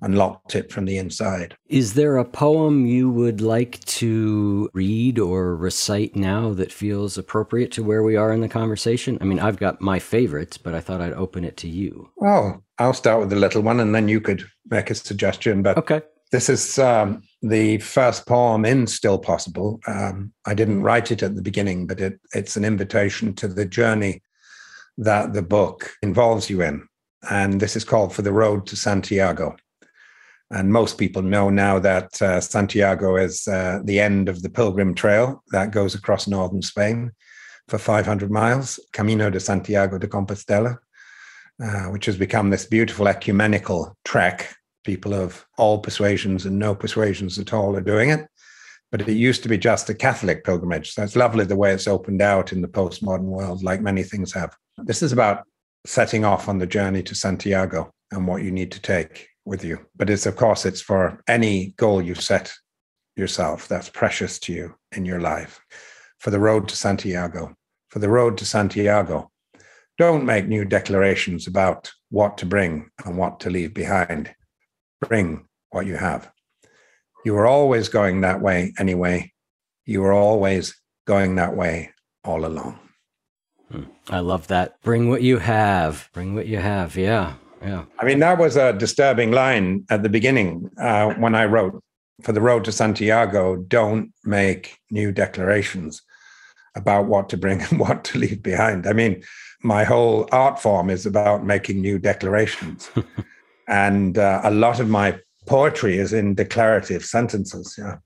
[0.00, 1.56] and locked it from the inside.
[1.68, 7.72] Is there a poem you would like to read or recite now that feels appropriate
[7.72, 9.18] to where we are in the conversation?
[9.20, 12.10] I mean, I've got my favorites, but I thought I'd open it to you.
[12.22, 15.62] Oh, I'll start with the little one and then you could make a suggestion.
[15.62, 16.02] But okay.
[16.30, 19.80] This is um, the first poem in Still Possible.
[19.86, 23.64] Um, I didn't write it at the beginning, but it, it's an invitation to the
[23.64, 24.22] journey
[24.98, 26.86] that the book involves you in.
[27.30, 29.56] And this is called For the Road to Santiago.
[30.50, 34.94] And most people know now that uh, Santiago is uh, the end of the pilgrim
[34.94, 37.12] trail that goes across northern Spain
[37.68, 40.78] for 500 miles, Camino de Santiago de Compostela,
[41.62, 44.54] uh, which has become this beautiful ecumenical trek
[44.88, 48.26] people of all persuasions and no persuasions at all are doing it.
[48.90, 50.92] But it used to be just a Catholic pilgrimage.
[50.92, 54.32] So it's lovely the way it's opened out in the postmodern world, like many things
[54.32, 54.56] have.
[54.78, 55.44] This is about
[55.84, 59.78] setting off on the journey to Santiago and what you need to take with you.
[59.94, 62.50] But it's, of course, it's for any goal you set
[63.14, 65.60] yourself that's precious to you in your life.
[66.18, 67.54] For the road to Santiago,
[67.90, 69.30] for the road to Santiago,
[69.98, 74.34] don't make new declarations about what to bring and what to leave behind
[75.00, 76.30] bring what you have.
[77.24, 79.32] You were always going that way anyway.
[79.84, 81.90] You were always going that way
[82.24, 82.78] all along.
[83.70, 83.84] Hmm.
[84.08, 84.80] I love that.
[84.82, 86.08] Bring what you have.
[86.12, 86.96] Bring what you have.
[86.96, 87.34] Yeah.
[87.62, 87.84] Yeah.
[87.98, 91.82] I mean, that was a disturbing line at the beginning uh, when I wrote
[92.22, 96.02] for the road to Santiago don't make new declarations
[96.74, 98.86] about what to bring and what to leave behind.
[98.86, 99.22] I mean,
[99.62, 102.90] my whole art form is about making new declarations.
[103.68, 107.74] And uh, a lot of my poetry is in declarative sentences.
[107.78, 107.96] Yeah.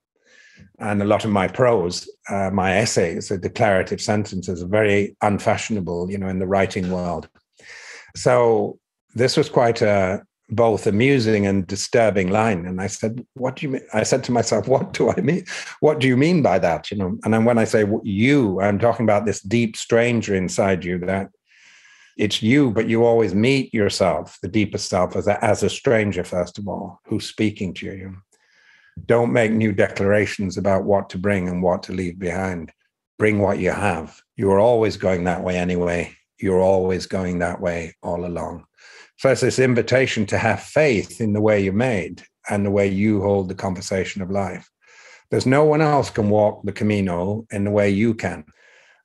[0.79, 6.19] And a lot of my prose, uh, my essays are declarative sentences, very unfashionable, you
[6.19, 7.29] know, in the writing world.
[8.17, 8.79] So
[9.15, 12.67] this was quite a both amusing and disturbing line.
[12.67, 15.45] And I said, "What do you mean?" I said to myself, "What do I mean?
[15.81, 17.19] What do you mean by that?" You know.
[17.25, 21.31] And then when I say you, I'm talking about this deep stranger inside you that
[22.17, 26.25] it's you, but you always meet yourself, the deepest self, as a, as a stranger,
[26.25, 28.17] first of all, who's speaking to you.
[29.07, 32.73] Don't make new declarations about what to bring and what to leave behind.
[33.19, 34.21] Bring what you have.
[34.37, 36.15] You are always going that way anyway.
[36.39, 38.65] You're always going that way all along.
[39.19, 42.89] So it's this invitation to have faith in the way you're made and the way
[42.89, 44.69] you hold the conversation of life.
[45.31, 48.45] There's no one else can walk the Camino in the way you can.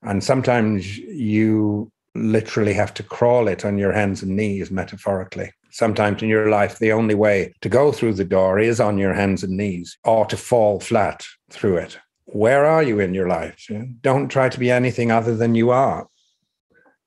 [0.01, 5.51] And sometimes you literally have to crawl it on your hands and knees, metaphorically.
[5.71, 9.13] Sometimes in your life, the only way to go through the door is on your
[9.13, 11.99] hands and knees or to fall flat through it.
[12.25, 13.67] Where are you in your life?
[14.01, 16.07] Don't try to be anything other than you are.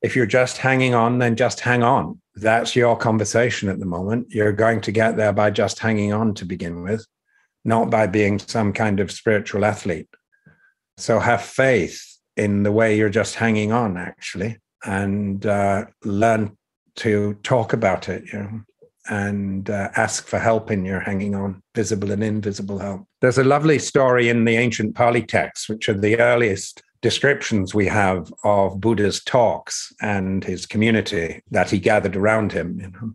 [0.02, 2.20] If you're just hanging on, then just hang on.
[2.36, 4.28] that's your conversation at the moment.
[4.30, 7.04] You're going to get there by just hanging on to begin with,
[7.64, 10.08] not by being some kind of spiritual athlete.
[10.96, 16.56] So have faith in the way you're just hanging on, actually, and uh, learn
[16.96, 18.60] to talk about it, you know,
[19.08, 23.06] and uh, ask for help in your hanging on, visible and invisible help.
[23.20, 27.86] There's a lovely story in the ancient Pali texts, which are the earliest descriptions we
[27.86, 32.78] have of Buddha's talks and his community that he gathered around him.
[32.78, 33.12] You know.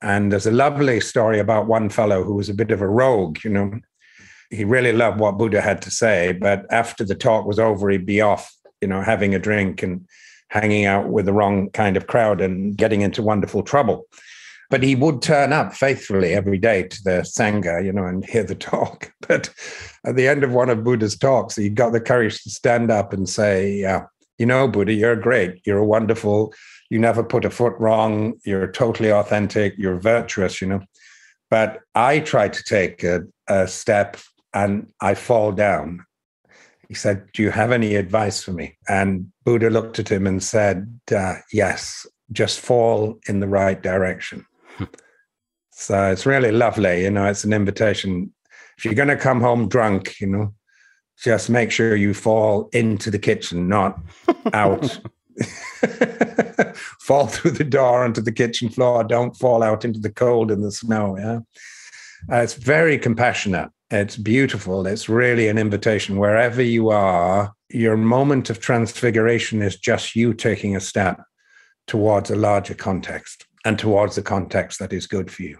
[0.00, 3.38] And there's a lovely story about one fellow who was a bit of a rogue,
[3.44, 3.72] you know.
[4.50, 8.06] He really loved what Buddha had to say, but after the talk was over, he'd
[8.06, 10.06] be off, you know, having a drink and
[10.48, 14.06] hanging out with the wrong kind of crowd and getting into wonderful trouble.
[14.70, 18.44] But he would turn up faithfully every day to the Sangha, you know, and hear
[18.44, 19.12] the talk.
[19.26, 19.50] But
[20.04, 23.12] at the end of one of Buddha's talks, he got the courage to stand up
[23.12, 24.02] and say, uh,
[24.38, 25.60] You know, Buddha, you're great.
[25.64, 26.52] You're wonderful.
[26.90, 28.34] You never put a foot wrong.
[28.44, 29.74] You're totally authentic.
[29.76, 30.80] You're virtuous, you know.
[31.50, 34.18] But I try to take a, a step
[34.52, 36.04] and I fall down.
[36.88, 38.76] He said, Do you have any advice for me?
[38.88, 44.46] And Buddha looked at him and said, uh, Yes, just fall in the right direction.
[45.72, 47.02] so it's really lovely.
[47.02, 48.32] You know, it's an invitation.
[48.78, 50.54] If you're going to come home drunk, you know,
[51.22, 53.98] just make sure you fall into the kitchen, not
[54.52, 55.00] out.
[57.00, 59.04] fall through the door onto the kitchen floor.
[59.04, 61.16] Don't fall out into the cold and the snow.
[61.18, 61.40] Yeah.
[62.30, 63.70] Uh, it's very compassionate.
[63.90, 64.86] It's beautiful.
[64.86, 66.18] It's really an invitation.
[66.18, 71.22] Wherever you are, your moment of transfiguration is just you taking a step
[71.86, 75.58] towards a larger context and towards the context that is good for you.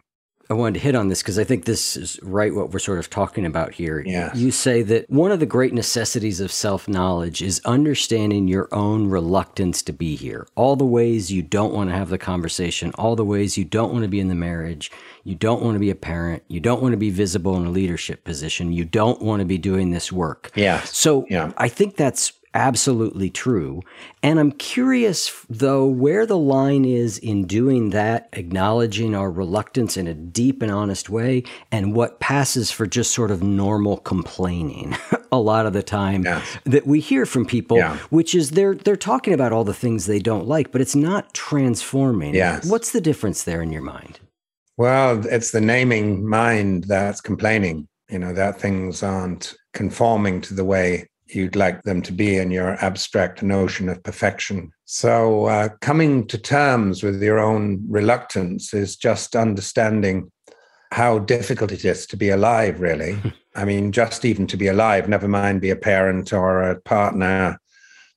[0.51, 2.99] I wanted to hit on this because I think this is right what we're sort
[2.99, 4.01] of talking about here.
[4.01, 4.35] Yes.
[4.35, 9.09] You say that one of the great necessities of self knowledge is understanding your own
[9.09, 10.47] reluctance to be here.
[10.55, 13.93] All the ways you don't want to have the conversation, all the ways you don't
[13.93, 14.91] want to be in the marriage,
[15.23, 17.71] you don't want to be a parent, you don't want to be visible in a
[17.71, 20.51] leadership position, you don't want to be doing this work.
[20.55, 20.81] Yeah.
[20.85, 21.53] So yeah.
[21.59, 23.83] I think that's absolutely true.
[24.23, 30.07] And I'm curious, though, where the line is in doing that, acknowledging our reluctance in
[30.07, 34.97] a deep and honest way, and what passes for just sort of normal complaining
[35.33, 36.59] a lot of the time yes.
[36.65, 37.97] that we hear from people, yeah.
[38.11, 41.35] which is they're they're talking about all the things they don't like, but it's not
[41.35, 42.35] transforming.
[42.35, 42.69] Yes.
[42.69, 44.21] What's the difference there in your mind?
[44.77, 50.65] Well, it's the naming mind that's complaining, you know, that things aren't conforming to the
[50.65, 54.71] way you'd like them to be in your abstract notion of perfection.
[54.85, 60.31] So, uh, coming to terms with your own reluctance is just understanding
[60.91, 63.19] how difficult it is to be alive, really.
[63.55, 67.59] I mean, just even to be alive, never mind be a parent or a partner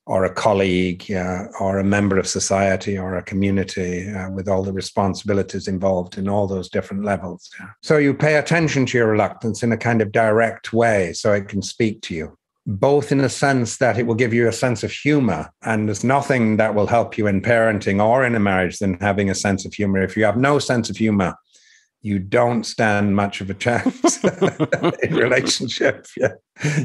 [0.06, 4.62] or a colleague uh, or a member of society or a community uh, with all
[4.62, 7.50] the responsibilities involved in all those different levels.
[7.82, 11.48] So you pay attention to your reluctance in a kind of direct way so it
[11.48, 14.82] can speak to you both in a sense that it will give you a sense
[14.82, 15.50] of humor.
[15.62, 19.30] And there's nothing that will help you in parenting or in a marriage than having
[19.30, 20.02] a sense of humor.
[20.02, 21.34] If you have no sense of humor,
[22.02, 26.06] you don't stand much of a chance in relationship.
[26.16, 26.32] Yeah.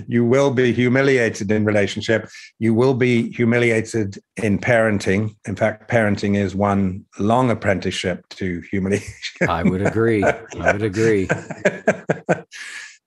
[0.08, 2.30] You will be humiliated in relationship.
[2.60, 5.36] You will be humiliated in parenting.
[5.48, 9.50] In fact, parenting is one long apprenticeship to humiliation.
[9.50, 10.24] I would agree.
[10.24, 11.28] I would agree.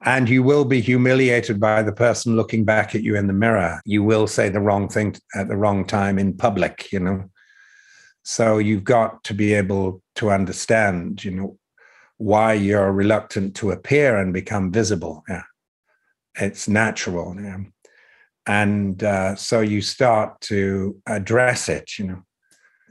[0.02, 3.80] and you will be humiliated by the person looking back at you in the mirror.
[3.84, 7.30] You will say the wrong thing at the wrong time in public, you know.
[8.22, 11.58] So you've got to be able to understand, you know,
[12.16, 15.22] why you're reluctant to appear and become visible.
[15.28, 15.42] Yeah.
[16.36, 17.36] It's natural.
[17.38, 17.58] Yeah.
[18.46, 22.22] And uh, so you start to address it, you know.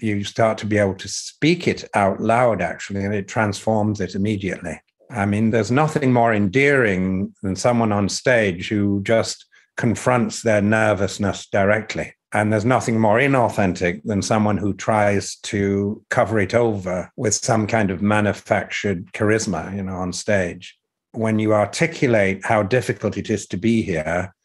[0.02, 4.16] You start to be able to speak it out loud, actually, and it transforms it
[4.16, 4.80] immediately.
[5.10, 9.46] I mean, there's nothing more endearing than someone on stage who just
[9.76, 12.14] confronts their nervousness directly.
[12.32, 17.66] And there's nothing more inauthentic than someone who tries to cover it over with some
[17.66, 20.78] kind of manufactured charisma, you know, on stage.
[21.14, 24.36] When you articulate how difficult it is to be here,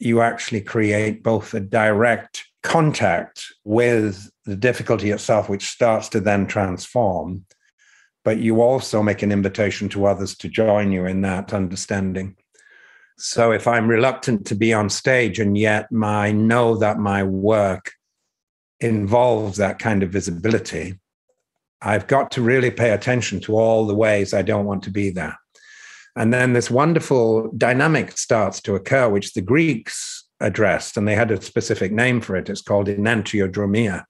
[0.00, 6.46] you actually create both a direct contact with the difficulty itself, which starts to then
[6.46, 7.44] transform,
[8.28, 12.36] but you also make an invitation to others to join you in that understanding.
[13.16, 17.92] So if I'm reluctant to be on stage and yet I know that my work
[18.80, 21.00] involves that kind of visibility,
[21.80, 25.08] I've got to really pay attention to all the ways I don't want to be
[25.08, 25.38] there.
[26.14, 31.30] And then this wonderful dynamic starts to occur, which the Greeks addressed, and they had
[31.30, 32.50] a specific name for it.
[32.50, 34.04] It's called enantiodromia,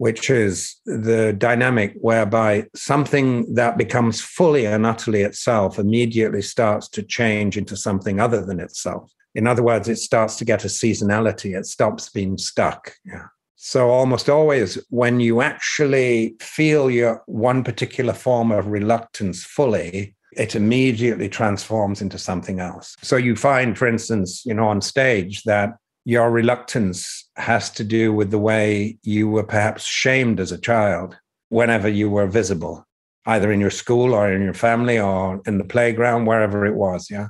[0.00, 7.02] which is the dynamic whereby something that becomes fully and utterly itself immediately starts to
[7.02, 9.12] change into something other than itself.
[9.34, 12.94] In other words, it starts to get a seasonality, it stops being stuck.
[13.04, 13.26] Yeah.
[13.56, 20.56] So almost always when you actually feel your one particular form of reluctance fully, it
[20.56, 22.96] immediately transforms into something else.
[23.02, 25.74] So you find, for instance, you know, on stage that
[26.06, 31.16] your reluctance has to do with the way you were perhaps shamed as a child
[31.48, 32.86] whenever you were visible,
[33.26, 37.10] either in your school or in your family or in the playground, wherever it was.
[37.10, 37.28] Yeah.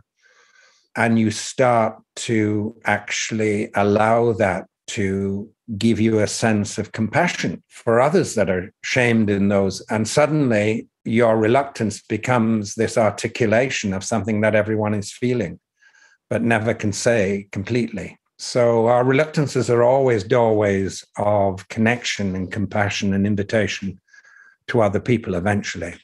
[0.96, 5.48] And you start to actually allow that to
[5.78, 9.80] give you a sense of compassion for others that are shamed in those.
[9.82, 15.60] And suddenly your reluctance becomes this articulation of something that everyone is feeling,
[16.28, 18.18] but never can say completely.
[18.40, 24.00] So our reluctances are always doorways of connection and compassion and invitation
[24.68, 25.94] to other people eventually.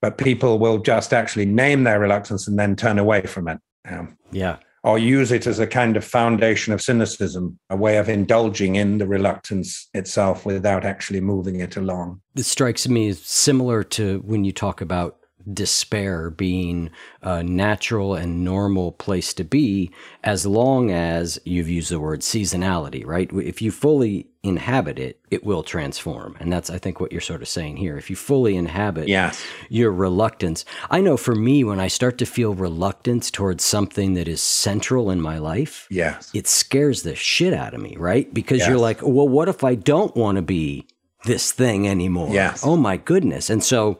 [0.00, 3.58] But people will just actually name their reluctance and then turn away from it.
[3.88, 8.08] Um, yeah or use it as a kind of foundation of cynicism, a way of
[8.08, 12.20] indulging in the reluctance itself without actually moving it along.
[12.34, 15.18] This strikes me as similar to when you talk about
[15.52, 16.90] despair being
[17.22, 19.90] a natural and normal place to be
[20.24, 23.30] as long as you've used the word seasonality, right?
[23.32, 26.36] If you fully inhabit it, it will transform.
[26.40, 27.98] And that's, I think, what you're sort of saying here.
[27.98, 29.44] If you fully inhabit yes.
[29.68, 34.28] your reluctance, I know for me, when I start to feel reluctance towards something that
[34.28, 36.30] is central in my life, yes.
[36.34, 38.32] it scares the shit out of me, right?
[38.32, 38.68] Because yes.
[38.68, 40.86] you're like, well, what if I don't want to be
[41.24, 42.32] this thing anymore?
[42.32, 42.64] Yes.
[42.64, 43.50] Oh my goodness.
[43.50, 43.98] And so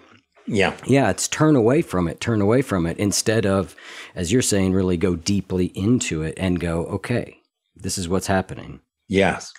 [0.48, 0.76] yeah.
[0.86, 3.76] Yeah, it's turn away from it, turn away from it instead of,
[4.14, 7.38] as you're saying, really go deeply into it and go, okay,
[7.76, 8.80] this is what's happening.
[9.08, 9.52] Yes.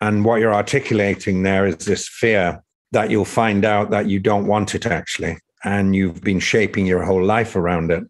[0.00, 2.62] And what you're articulating there is this fear
[2.92, 5.38] that you'll find out that you don't want it actually.
[5.62, 8.04] And you've been shaping your whole life around it.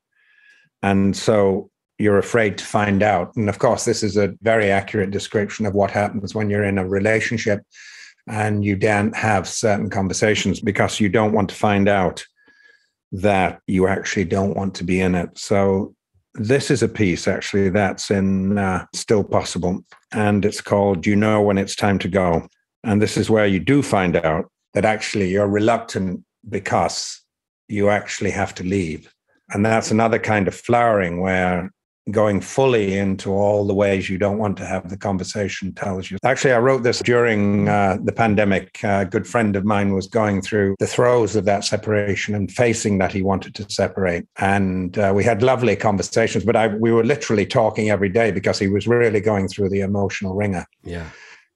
[0.82, 3.34] And so you're afraid to find out.
[3.36, 6.78] And of course, this is a very accurate description of what happens when you're in
[6.78, 7.60] a relationship
[8.30, 12.24] and you don't have certain conversations because you don't want to find out
[13.12, 15.36] that you actually don't want to be in it.
[15.36, 15.94] So
[16.34, 21.42] this is a piece actually that's in uh, Still Possible, and it's called You Know
[21.42, 22.48] When It's Time to Go.
[22.84, 27.20] And this is where you do find out that actually you're reluctant because
[27.68, 29.12] you actually have to leave.
[29.50, 31.72] And that's another kind of flowering where
[32.10, 36.18] going fully into all the ways you don't want to have the conversation tells you.
[36.24, 38.80] Actually, I wrote this during uh, the pandemic.
[38.82, 42.98] a good friend of mine was going through the throes of that separation and facing
[42.98, 44.26] that he wanted to separate.
[44.38, 48.58] And uh, we had lovely conversations, but I, we were literally talking every day because
[48.58, 50.66] he was really going through the emotional wringer.
[50.82, 51.08] Yeah.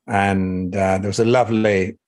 [0.07, 1.99] And uh, there was a lovely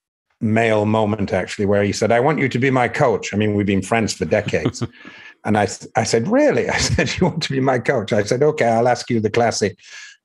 [0.41, 3.32] male moment actually where he said, I want you to be my coach.
[3.32, 4.82] I mean, we've been friends for decades.
[5.45, 6.68] And I, I said, Really?
[6.70, 8.12] I said, You want to be my coach?
[8.12, 9.78] I said, Okay, I'll ask you the classic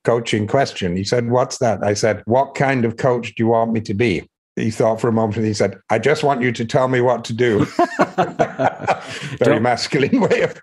[0.04, 0.96] coaching question.
[0.96, 1.84] He said, What's that?
[1.84, 4.28] I said, What kind of coach do you want me to be?
[4.58, 7.00] He thought for a moment and he said, I just want you to tell me
[7.00, 7.66] what to do.
[8.18, 10.60] Very don't, masculine way of.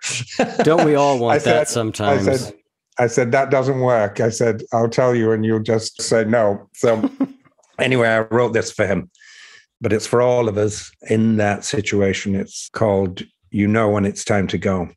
[0.63, 2.27] don't we all want said, that sometimes?
[2.27, 2.55] I said,
[2.99, 4.19] I said, That doesn't work.
[4.19, 6.69] I said, I'll tell you, and you'll just say no.
[6.75, 7.09] So,
[7.79, 9.09] anyway, I wrote this for him,
[9.81, 12.35] but it's for all of us in that situation.
[12.35, 14.89] It's called you know when it's time to go.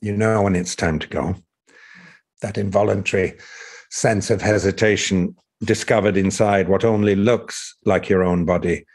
[0.00, 1.36] You know when it's time to go.
[2.42, 3.34] That involuntary
[3.90, 8.86] sense of hesitation discovered inside what only looks like your own body,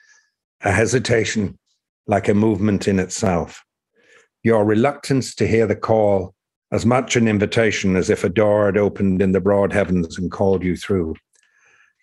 [0.62, 1.58] a hesitation
[2.08, 3.64] like a movement in itself.
[4.44, 6.34] Your reluctance to hear the call,
[6.72, 10.32] as much an invitation as if a door had opened in the broad heavens and
[10.32, 11.16] called you through.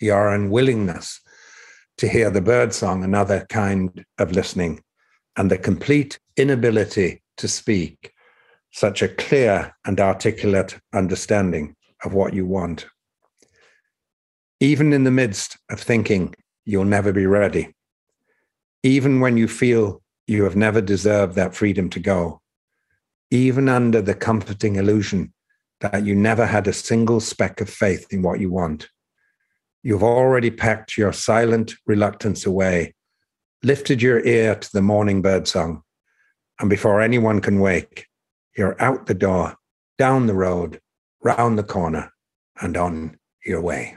[0.01, 1.21] Your unwillingness
[1.99, 4.83] to hear the birdsong, another kind of listening,
[5.37, 8.13] and the complete inability to speak
[8.73, 12.87] such a clear and articulate understanding of what you want.
[14.61, 17.75] Even in the midst of thinking you'll never be ready,
[18.83, 22.41] even when you feel you have never deserved that freedom to go,
[23.31, 25.33] even under the comforting illusion
[25.81, 28.89] that you never had a single speck of faith in what you want,
[29.83, 32.95] you've already packed your silent reluctance away,
[33.63, 35.83] lifted your ear to the morning bird song,
[36.61, 38.07] and before anyone can wake,
[38.57, 39.57] you're out the door,
[39.99, 40.81] down the road,
[41.23, 42.13] round the corner,
[42.61, 43.97] and on your way.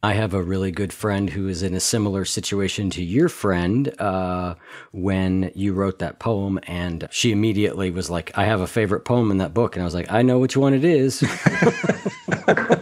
[0.00, 3.92] I have a really good friend who is in a similar situation to your friend
[4.00, 4.54] uh,
[4.92, 6.60] when you wrote that poem.
[6.68, 9.74] And she immediately was like, I have a favorite poem in that book.
[9.74, 11.24] And I was like, I know which one it is.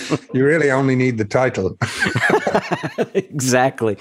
[0.34, 1.76] you really only need the title.
[3.14, 3.96] exactly.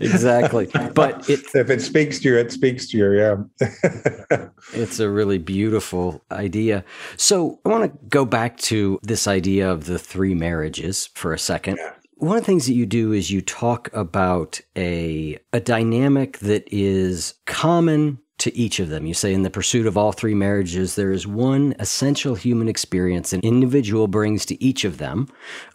[0.00, 0.68] Exactly.
[0.94, 3.12] But it, if it speaks to you, it speaks to you.
[3.12, 4.48] Yeah.
[4.72, 6.84] it's a really beautiful idea.
[7.16, 11.38] So I want to go back to this idea of the three marriages for a
[11.38, 11.76] second.
[11.78, 16.38] Yeah one of the things that you do is you talk about a a dynamic
[16.38, 19.06] that is common to each of them.
[19.06, 23.32] You say, in the pursuit of all three marriages, there is one essential human experience
[23.32, 25.28] an individual brings to each of them.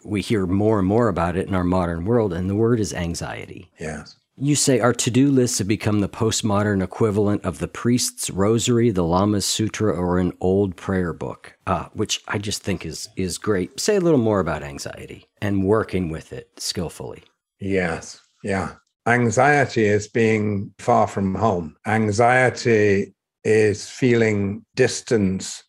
[0.04, 2.92] We hear more and more about it in our modern world, and the word is
[2.92, 3.70] anxiety.
[3.78, 4.16] Yes.
[4.40, 8.90] You say our to do lists have become the postmodern equivalent of the priest's rosary,
[8.90, 13.36] the Lama's sutra, or an old prayer book, uh, which I just think is, is
[13.36, 13.80] great.
[13.80, 17.24] Say a little more about anxiety and working with it skillfully.
[17.58, 18.20] Yes.
[18.44, 18.74] Yeah.
[19.08, 21.74] Anxiety is being far from home.
[21.86, 25.64] Anxiety is feeling distance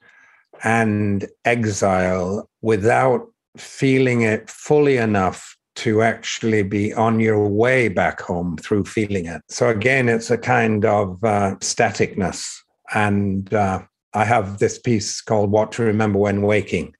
[0.61, 8.57] and exile without feeling it fully enough to actually be on your way back home
[8.57, 9.41] through feeling it.
[9.47, 12.45] So, again, it's a kind of uh, staticness.
[12.93, 13.83] And uh,
[14.13, 16.93] I have this piece called What to Remember When Waking.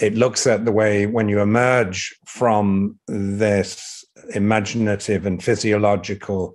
[0.00, 3.95] It looks at the way when you emerge from this
[4.34, 6.54] imaginative and physiological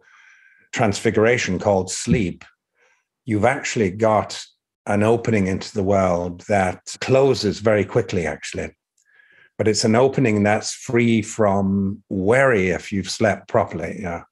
[0.71, 2.43] transfiguration called sleep,
[3.25, 4.43] you've actually got
[4.87, 8.75] an opening into the world that closes very quickly, actually.
[9.57, 13.99] But it's an opening that's free from worry if you've slept properly.
[14.01, 14.23] Yeah.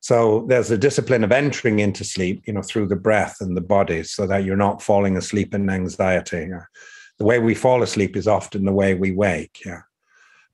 [0.00, 3.62] So there's a discipline of entering into sleep, you know, through the breath and the
[3.62, 6.48] body, so that you're not falling asleep in anxiety.
[6.50, 6.64] Yeah.
[7.18, 9.62] The way we fall asleep is often the way we wake.
[9.64, 9.80] Yeah.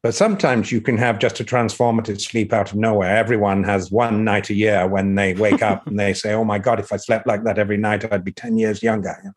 [0.03, 3.15] But sometimes you can have just a transformative sleep out of nowhere.
[3.15, 6.59] Everyone has one night a year when they wake up and they say, Oh my
[6.59, 9.35] God, if I slept like that every night, I'd be 10 years younger.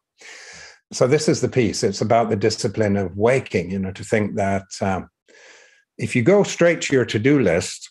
[0.93, 1.83] So, this is the piece.
[1.83, 5.09] It's about the discipline of waking, you know, to think that um,
[5.97, 7.89] if you go straight to your to do list,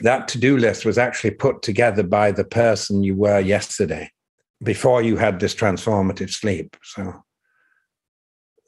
[0.00, 4.10] that to do list was actually put together by the person you were yesterday
[4.62, 6.76] before you had this transformative sleep.
[6.82, 7.22] So,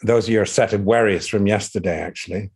[0.02, 2.50] those are your set of worries from yesterday, actually.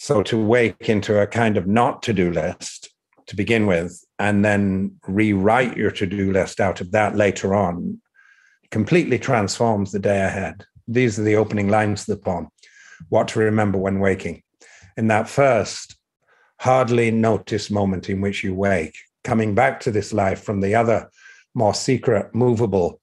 [0.00, 2.90] So to wake into a kind of not to do list
[3.26, 8.00] to begin with, and then rewrite your to do list out of that later on
[8.70, 10.64] completely transforms the day ahead.
[10.86, 12.48] These are the opening lines of the poem
[13.08, 14.44] What to remember when waking.
[14.96, 15.96] In that first,
[16.60, 21.10] hardly noticed moment in which you wake, coming back to this life from the other,
[21.56, 23.00] more secret, movable,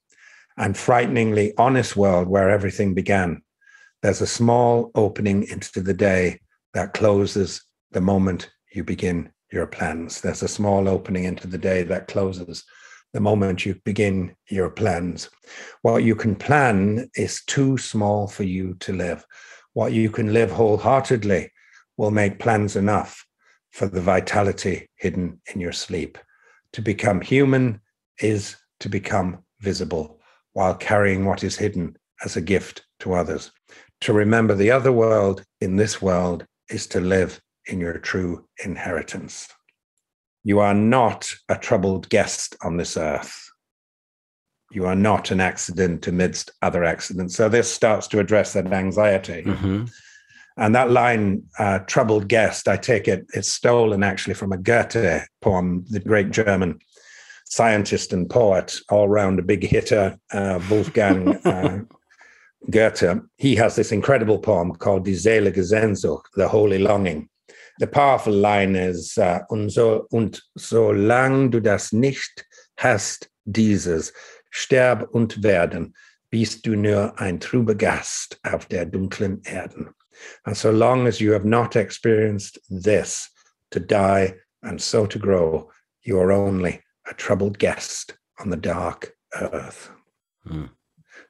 [0.56, 3.42] and frighteningly honest world where everything began,
[4.02, 6.40] there's a small opening into the day
[6.74, 7.62] that closes
[7.92, 10.20] the moment you begin your plans.
[10.20, 12.64] There's a small opening into the day that closes
[13.12, 15.30] the moment you begin your plans.
[15.82, 19.24] What you can plan is too small for you to live.
[19.72, 21.50] What you can live wholeheartedly
[21.96, 23.24] will make plans enough
[23.70, 26.18] for the vitality hidden in your sleep.
[26.72, 27.80] To become human
[28.20, 30.20] is to become visible
[30.52, 33.52] while carrying what is hidden as a gift to others.
[34.02, 39.48] To remember the other world in this world is to live in your true inheritance.
[40.44, 43.50] You are not a troubled guest on this earth.
[44.70, 47.36] You are not an accident amidst other accidents.
[47.36, 49.42] So this starts to address that anxiety.
[49.42, 49.86] Mm-hmm.
[50.58, 55.26] And that line, uh, troubled guest, I take it, it's stolen actually from a Goethe
[55.42, 56.78] poem, the great German
[57.44, 61.80] scientist and poet, all round a big hitter, uh, Wolfgang uh,
[62.70, 65.62] Goethe, he has this incredible poem called Die Selige
[66.34, 67.28] The Holy Longing.
[67.78, 72.44] The powerful line is, uh, und, so, und solange du das nicht
[72.78, 74.12] hast, dieses,
[74.50, 75.94] sterb und werden,
[76.30, 79.94] bist du nur ein trüber Gast auf der dunklen Erden.
[80.44, 83.30] And so long as you have not experienced this,
[83.70, 85.70] to die and so to grow,
[86.02, 89.90] you are only a troubled guest on the dark earth.
[90.46, 90.70] Mm.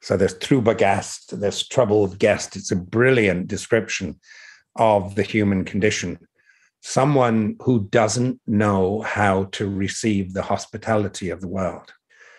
[0.07, 2.55] So there's trüber Gast, there's troubled guest.
[2.55, 4.21] It's a brilliant description
[4.77, 6.21] of the human condition.
[6.81, 11.93] Someone who doesn't know how to receive the hospitality of the world.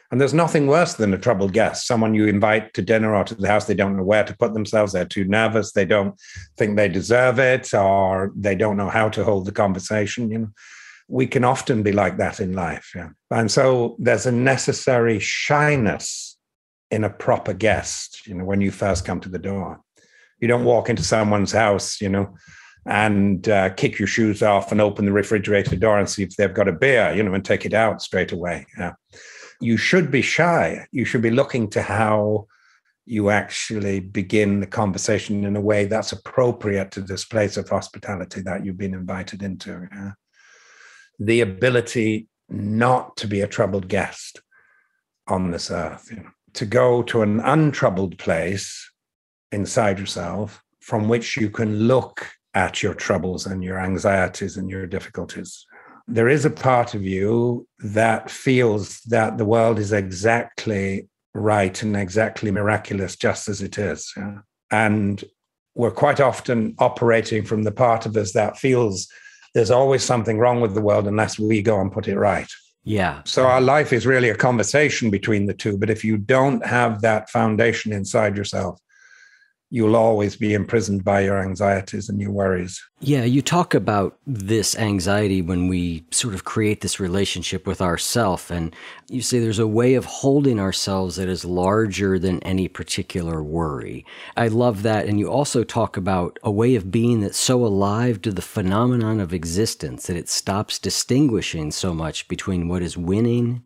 [0.09, 3.35] And there's nothing worse than a troubled guest, someone you invite to dinner or to
[3.35, 6.15] the house, they don't know where to put themselves, they're too nervous, they don't
[6.55, 10.31] think they deserve it, or they don't know how to hold the conversation.
[10.31, 10.49] You know,
[11.09, 12.93] we can often be like that in life.
[12.95, 13.09] Yeah.
[13.29, 16.26] And so there's a necessary shyness
[16.91, 19.81] in a proper guest, you know, when you first come to the door.
[20.39, 22.35] You don't walk into someone's house, you know,
[22.85, 26.53] and uh, kick your shoes off and open the refrigerator door and see if they've
[26.53, 28.65] got a beer, you know, and take it out straight away.
[28.77, 28.93] Yeah.
[29.59, 30.85] You should be shy.
[30.91, 32.45] You should be looking to how
[33.05, 38.41] you actually begin the conversation in a way that's appropriate to this place of hospitality
[38.41, 39.87] that you've been invited into.
[39.91, 40.11] Yeah.
[41.19, 44.41] The ability not to be a troubled guest
[45.27, 46.07] on this earth.
[46.11, 48.91] You know to go to an untroubled place
[49.51, 54.87] inside yourself from which you can look at your troubles and your anxieties and your
[54.87, 55.67] difficulties.
[56.07, 61.95] There is a part of you that feels that the world is exactly right and
[61.95, 64.11] exactly miraculous just as it is.
[64.17, 64.39] Yeah?
[64.71, 65.23] And
[65.75, 69.07] we're quite often operating from the part of us that feels
[69.53, 72.49] there's always something wrong with the world unless we go and put it right.
[72.87, 73.21] Yeah.
[73.25, 75.77] So our life is really a conversation between the two.
[75.77, 78.79] But if you don't have that foundation inside yourself,
[79.69, 82.81] you'll always be imprisoned by your anxieties and your worries.
[82.99, 88.49] Yeah, you talk about this anxiety when we sort of create this relationship with ourself
[88.49, 88.73] and
[89.09, 94.05] you say there's a way of holding ourselves that is larger than any particular worry.
[94.37, 98.21] I love that and you also talk about a way of being that's so alive
[98.21, 103.63] to the phenomenon of existence that it stops distinguishing so much between what is winning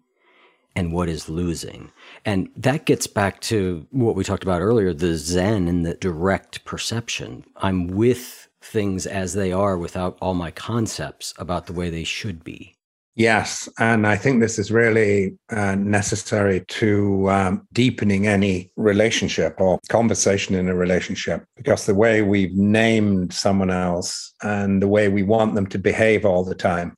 [0.75, 1.91] and what is losing.
[2.25, 6.63] And that gets back to what we talked about earlier the Zen and the direct
[6.65, 7.45] perception.
[7.57, 12.43] I'm with things as they are without all my concepts about the way they should
[12.43, 12.75] be.
[13.15, 13.67] Yes.
[13.77, 20.55] And I think this is really uh, necessary to um, deepening any relationship or conversation
[20.55, 25.55] in a relationship because the way we've named someone else and the way we want
[25.55, 26.95] them to behave all the time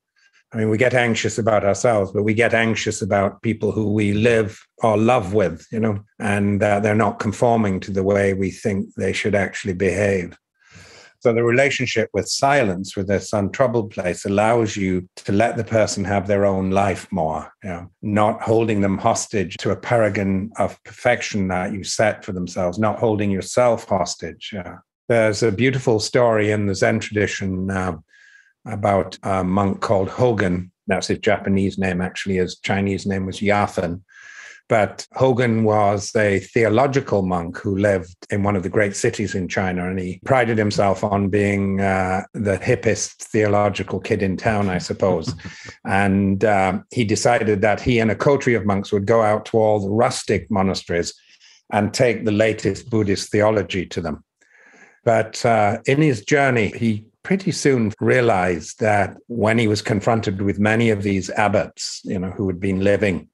[0.53, 4.13] I mean, we get anxious about ourselves, but we get anxious about people who we
[4.13, 8.51] live or love with, you know, and uh, they're not conforming to the way we
[8.51, 10.37] think they should actually behave.
[11.21, 16.03] So the relationship with silence, with this untroubled place, allows you to let the person
[16.03, 20.83] have their own life more, you know, not holding them hostage to a paragon of
[20.83, 24.53] perfection that you set for themselves, not holding yourself hostage.
[25.07, 27.71] There's a beautiful story in the Zen tradition.
[27.71, 27.97] Uh,
[28.65, 30.69] about a monk called Hogen.
[30.87, 32.37] That's his Japanese name, actually.
[32.37, 34.01] His Chinese name was Yafen.
[34.69, 39.47] But Hogen was a theological monk who lived in one of the great cities in
[39.47, 44.77] China, and he prided himself on being uh, the hippest theological kid in town, I
[44.77, 45.35] suppose.
[45.85, 49.57] and uh, he decided that he and a coterie of monks would go out to
[49.57, 51.13] all the rustic monasteries
[51.71, 54.23] and take the latest Buddhist theology to them.
[55.03, 60.59] But uh, in his journey, he pretty soon realized that when he was confronted with
[60.59, 63.29] many of these abbots, you know, who had been living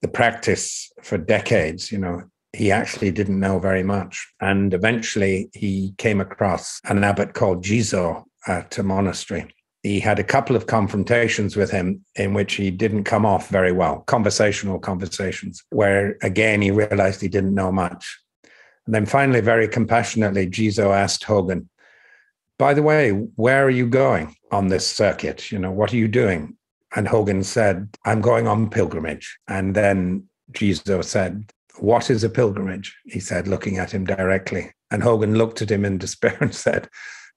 [0.00, 4.26] the practice for decades, you know, he actually didn't know very much.
[4.40, 9.54] And eventually he came across an abbot called Jizo at a monastery.
[9.82, 13.72] He had a couple of confrontations with him in which he didn't come off very
[13.72, 18.18] well, conversational conversations, where again he realized he didn't know much.
[18.86, 21.68] And then finally, very compassionately, Jizo asked Hogen,
[22.62, 25.50] by the way, where are you going on this circuit?
[25.50, 26.56] You know, what are you doing?
[26.94, 29.36] And Hogen said, I'm going on pilgrimage.
[29.48, 31.50] And then Jizo said,
[31.80, 32.96] What is a pilgrimage?
[33.04, 34.70] He said, looking at him directly.
[34.92, 36.88] And Hogen looked at him in despair and said,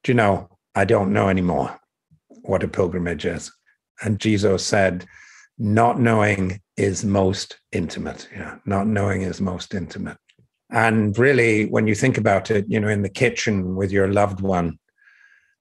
[0.04, 1.76] Do you know, I don't know anymore
[2.44, 3.52] what a pilgrimage is.
[4.04, 5.08] And Jizo said,
[5.58, 8.30] Not knowing is most intimate.
[8.32, 10.18] Yeah, not knowing is most intimate.
[10.70, 14.42] And really, when you think about it, you know, in the kitchen with your loved
[14.42, 14.78] one,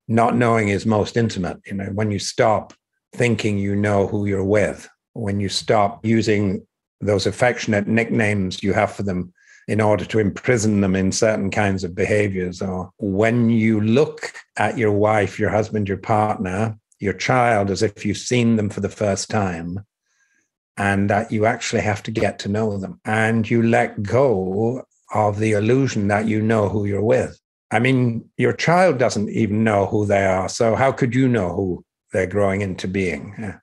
[0.09, 1.59] not knowing is most intimate.
[1.67, 2.73] You know, when you stop
[3.15, 6.67] thinking you know who you're with, when you stop using
[7.01, 9.33] those affectionate nicknames you have for them
[9.67, 12.61] in order to imprison them in certain kinds of behaviors.
[12.61, 18.05] Or when you look at your wife, your husband, your partner, your child as if
[18.05, 19.85] you've seen them for the first time,
[20.77, 23.01] and that you actually have to get to know them.
[23.05, 27.39] And you let go of the illusion that you know who you're with.
[27.75, 30.49] I mean, your child doesn't even know who they are.
[30.49, 33.35] So, how could you know who they're growing into being?
[33.35, 33.59] Uh,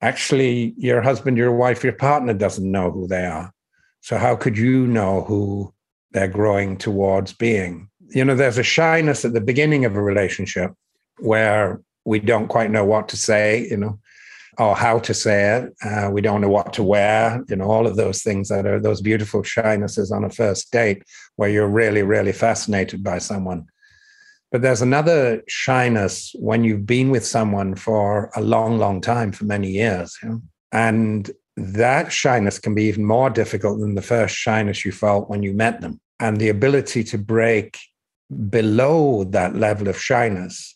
[0.00, 3.52] actually, your husband, your wife, your partner doesn't know who they are.
[4.00, 5.74] So, how could you know who
[6.12, 7.88] they're growing towards being?
[8.10, 10.72] You know, there's a shyness at the beginning of a relationship
[11.18, 13.98] where we don't quite know what to say, you know,
[14.58, 15.74] or how to say it.
[15.84, 18.80] Uh, we don't know what to wear, you know, all of those things that are
[18.80, 21.02] those beautiful shynesses on a first date
[21.36, 23.66] where you're really, really fascinated by someone.
[24.52, 29.44] But there's another shyness when you've been with someone for a long, long time, for
[29.44, 30.16] many years.
[30.22, 30.42] You know?
[30.72, 35.42] And that shyness can be even more difficult than the first shyness you felt when
[35.42, 36.00] you met them.
[36.20, 37.78] And the ability to break
[38.48, 40.75] below that level of shyness.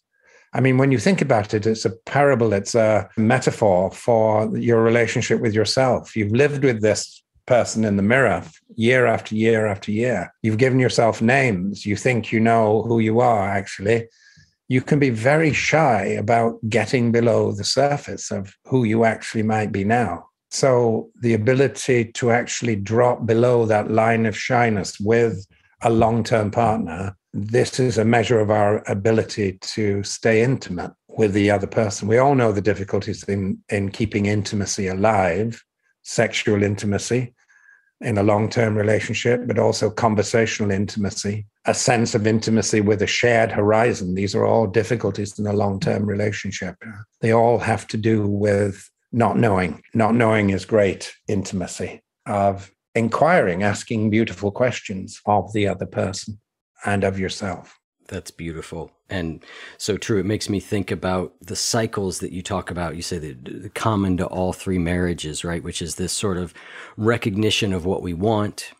[0.52, 4.82] I mean, when you think about it, it's a parable, it's a metaphor for your
[4.82, 6.16] relationship with yourself.
[6.16, 8.42] You've lived with this person in the mirror
[8.74, 10.32] year after year after year.
[10.42, 11.86] You've given yourself names.
[11.86, 14.08] You think you know who you are, actually.
[14.68, 19.72] You can be very shy about getting below the surface of who you actually might
[19.72, 20.30] be now.
[20.50, 25.46] So the ability to actually drop below that line of shyness with
[25.82, 31.32] a long term partner, this is a measure of our ability to stay intimate with
[31.32, 32.08] the other person.
[32.08, 35.62] We all know the difficulties in, in keeping intimacy alive,
[36.02, 37.34] sexual intimacy
[38.00, 43.06] in a long term relationship, but also conversational intimacy, a sense of intimacy with a
[43.06, 44.14] shared horizon.
[44.14, 46.76] These are all difficulties in a long term relationship.
[47.20, 49.82] They all have to do with not knowing.
[49.92, 56.40] Not knowing is great intimacy of inquiring, asking beautiful questions of the other person
[56.84, 57.78] and of yourself.
[58.08, 59.44] That's beautiful and
[59.76, 60.18] so true.
[60.18, 62.96] It makes me think about the cycles that you talk about.
[62.96, 65.62] You say that common to all three marriages, right?
[65.62, 66.54] Which is this sort of
[66.96, 68.72] recognition of what we want.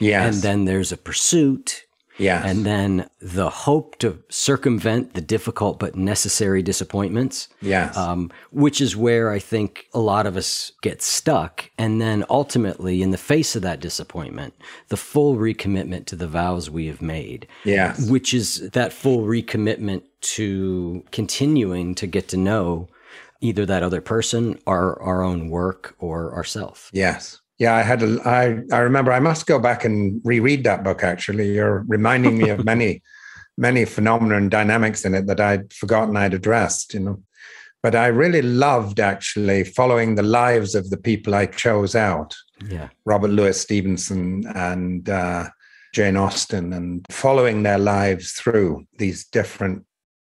[0.00, 0.34] Yes.
[0.34, 1.85] And then there's a pursuit
[2.18, 2.46] yeah.
[2.46, 7.48] And then the hope to circumvent the difficult but necessary disappointments.
[7.60, 7.96] Yes.
[7.96, 11.70] Um, which is where I think a lot of us get stuck.
[11.78, 14.54] And then ultimately, in the face of that disappointment,
[14.88, 17.46] the full recommitment to the vows we have made.
[17.64, 18.08] Yes.
[18.08, 22.88] Which is that full recommitment to continuing to get to know
[23.40, 26.90] either that other person, our, our own work, or ourself.
[26.92, 27.40] Yes.
[27.58, 31.02] Yeah, I had a, I, I remember I must go back and reread that book
[31.02, 31.54] actually.
[31.54, 33.02] You're reminding me of many,
[33.56, 37.22] many phenomena and dynamics in it that I'd forgotten I'd addressed, you know.
[37.82, 42.34] But I really loved actually following the lives of the people I chose out.
[42.68, 42.88] Yeah.
[43.04, 45.48] Robert Louis Stevenson and uh,
[45.94, 49.85] Jane Austen and following their lives through these different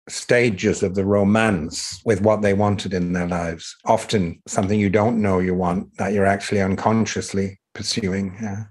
[0.10, 3.76] stages of the romance with what they wanted in their lives.
[3.86, 8.38] Often something you don't know you want that you're actually unconsciously pursuing.
[8.42, 8.66] Yeah.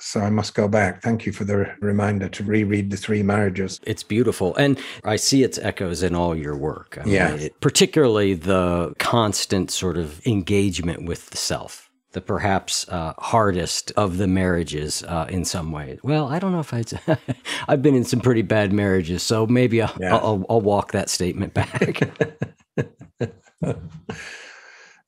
[0.00, 1.02] So I must go back.
[1.02, 3.80] Thank you for the reminder to reread the three marriages.
[3.82, 4.54] It's beautiful.
[4.56, 6.98] And I see its echoes in all your work.
[7.00, 7.34] I mean, yeah.
[7.34, 11.87] It, particularly the constant sort of engagement with the self
[12.18, 16.00] the perhaps uh, hardest of the marriages uh, in some ways.
[16.02, 16.90] Well, I don't know if I'd.
[17.68, 20.16] I've been in some pretty bad marriages, so maybe I'll, yeah.
[20.16, 22.00] I'll, I'll walk that statement back.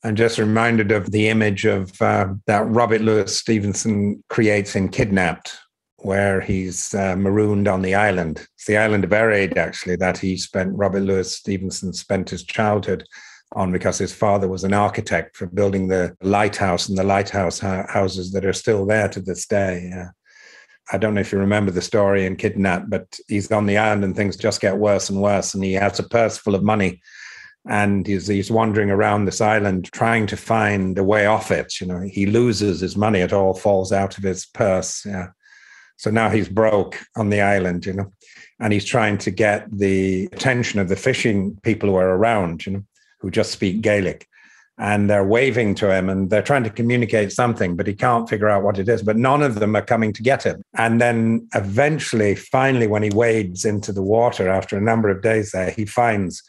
[0.05, 5.59] I'm just reminded of the image of uh, that Robert Louis Stevenson creates in Kidnapped,
[5.97, 8.47] where he's uh, marooned on the island.
[8.55, 13.05] It's the island of Erraid, actually, that he spent, Robert Louis Stevenson spent his childhood
[13.53, 18.33] on because his father was an architect for building the lighthouse and the lighthouse houses
[18.33, 19.89] that are still there to this day.
[19.91, 20.11] Yeah.
[20.93, 24.05] I don't know if you remember the story in Kidnap, but he's on the island
[24.05, 25.55] and things just get worse and worse.
[25.55, 27.01] And he has a purse full of money
[27.69, 31.81] and he's, he's wandering around this island trying to find a way off it.
[31.81, 35.05] You know, he loses his money, it all falls out of his purse.
[35.05, 35.29] Yeah.
[35.97, 38.11] So now he's broke on the island, you know,
[38.59, 42.73] and he's trying to get the attention of the fishing people who are around, you
[42.73, 42.85] know
[43.21, 44.27] who just speak Gaelic.
[44.79, 48.49] And they're waving to him and they're trying to communicate something, but he can't figure
[48.49, 49.03] out what it is.
[49.03, 50.63] But none of them are coming to get him.
[50.75, 55.53] And then eventually, finally, when he wades into the water after a number of days
[55.53, 56.43] there, he finds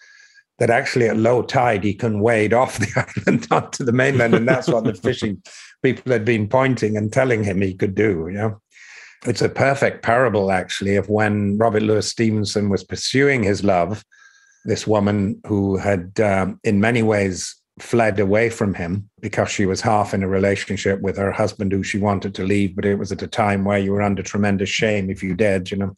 [0.60, 4.34] that actually at low tide he can wade off the island onto the mainland.
[4.34, 5.42] And that's what the fishing
[5.84, 8.30] people had been pointing and telling him he could do.
[8.30, 8.62] You know?
[9.26, 14.06] It's a perfect parable, actually, of when Robert Louis Stevenson was pursuing his love
[14.66, 19.82] this woman who had, um, in many ways, fled away from him because she was
[19.82, 23.12] half in a relationship with her husband who she wanted to leave, but it was
[23.12, 25.94] at a time where you were under tremendous shame if you did, you know.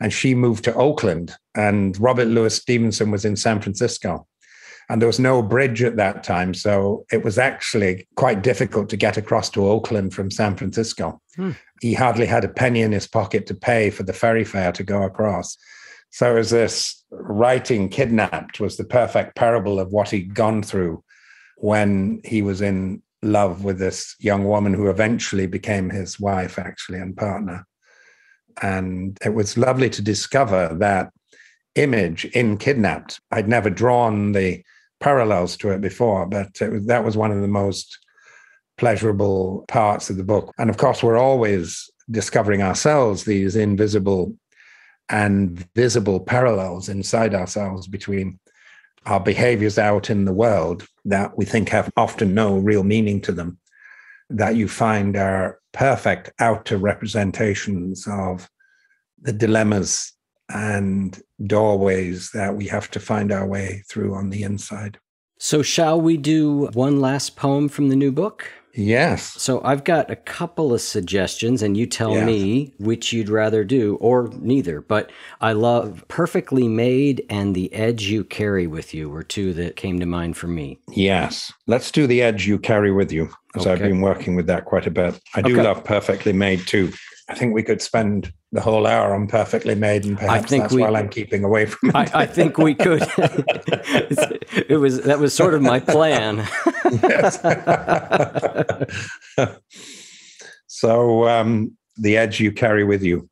[0.00, 4.26] And she moved to Oakland, and Robert Louis Stevenson was in San Francisco.
[4.88, 6.52] And there was no bridge at that time.
[6.54, 11.20] So it was actually quite difficult to get across to Oakland from San Francisco.
[11.36, 11.52] Hmm.
[11.80, 14.82] He hardly had a penny in his pocket to pay for the ferry fare to
[14.82, 15.56] go across.
[16.12, 21.02] So was this writing kidnapped was the perfect parable of what he'd gone through
[21.56, 26.98] when he was in love with this young woman who eventually became his wife, actually,
[26.98, 27.66] and partner.
[28.60, 31.10] And it was lovely to discover that
[31.76, 33.18] image in Kidnapped.
[33.30, 34.62] I'd never drawn the
[35.00, 37.98] parallels to it before, but it was, that was one of the most
[38.76, 40.52] pleasurable parts of the book.
[40.58, 44.36] And of course, we're always discovering ourselves these invisible
[45.08, 48.38] and visible parallels inside ourselves between
[49.06, 53.32] our behaviors out in the world that we think have often no real meaning to
[53.32, 53.58] them,
[54.30, 58.48] that you find are perfect outer representations of
[59.20, 60.12] the dilemmas
[60.48, 64.98] and doorways that we have to find our way through on the inside.
[65.38, 68.48] So, shall we do one last poem from the new book?
[68.74, 69.34] Yes.
[69.40, 72.26] So I've got a couple of suggestions, and you tell yes.
[72.26, 74.80] me which you'd rather do, or neither.
[74.80, 75.10] But
[75.40, 80.00] I love Perfectly Made and The Edge You Carry With You were two that came
[80.00, 80.78] to mind for me.
[80.90, 81.52] Yes.
[81.66, 83.72] Let's do The Edge You Carry With You, because okay.
[83.72, 85.20] I've been working with that quite a bit.
[85.34, 85.62] I do okay.
[85.62, 86.92] love Perfectly Made too.
[87.32, 90.82] I think we could spend the whole hour on perfectly made, and perhaps that's we,
[90.82, 91.96] while I'm keeping away from it.
[91.96, 93.02] I, I think we could.
[94.68, 96.46] it was that was sort of my plan.
[100.66, 103.30] so, um, the edge you carry with you.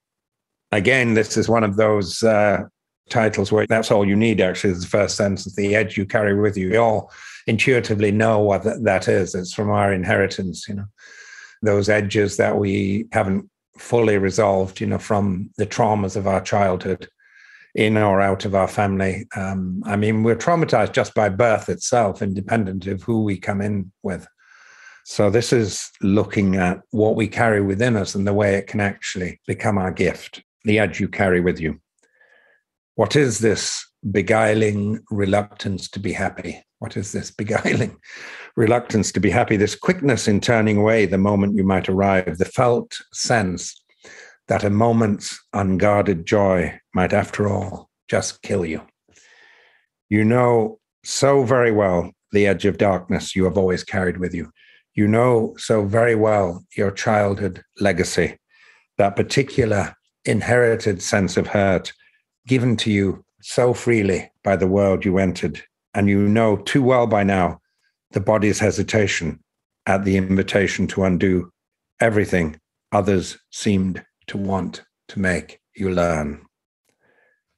[0.73, 2.63] Again, this is one of those uh,
[3.11, 4.41] titles where that's all you need.
[4.41, 6.71] Actually, is the first sentence: the edge you carry with you.
[6.71, 7.13] We all
[7.47, 9.35] intuitively know what that is.
[9.35, 10.87] It's from our inheritance, you know
[11.63, 17.09] those edges that we haven't fully resolved, you know, from the traumas of our childhood
[17.75, 19.27] in or out of our family.
[19.37, 23.93] Um, I mean, we're traumatized just by birth itself, independent of who we come in
[24.03, 24.27] with.
[25.05, 28.81] So, this is looking at what we carry within us and the way it can
[28.81, 31.81] actually become our gift, the edge you carry with you.
[32.97, 36.63] What is this beguiling reluctance to be happy?
[36.81, 37.97] What is this beguiling
[38.61, 39.57] reluctance to be happy?
[39.57, 43.83] This quickness in turning away the moment you might arrive, the felt sense
[44.49, 48.83] that a moment's unguarded joy might, after all, just kill you.
[50.11, 54.53] You know so very well the edge of darkness you have always carried with you.
[54.95, 58.37] You know so very well your childhood legacy,
[58.99, 59.95] that particular
[60.27, 61.93] inherited sense of hurt
[62.47, 65.63] given to you so freely by the world you entered
[65.95, 67.60] and you know too well by now
[68.13, 69.41] the body's hesitation
[69.87, 71.51] at the invitation to undo
[72.01, 72.59] everything
[72.93, 76.45] others seemed to want to make you learn.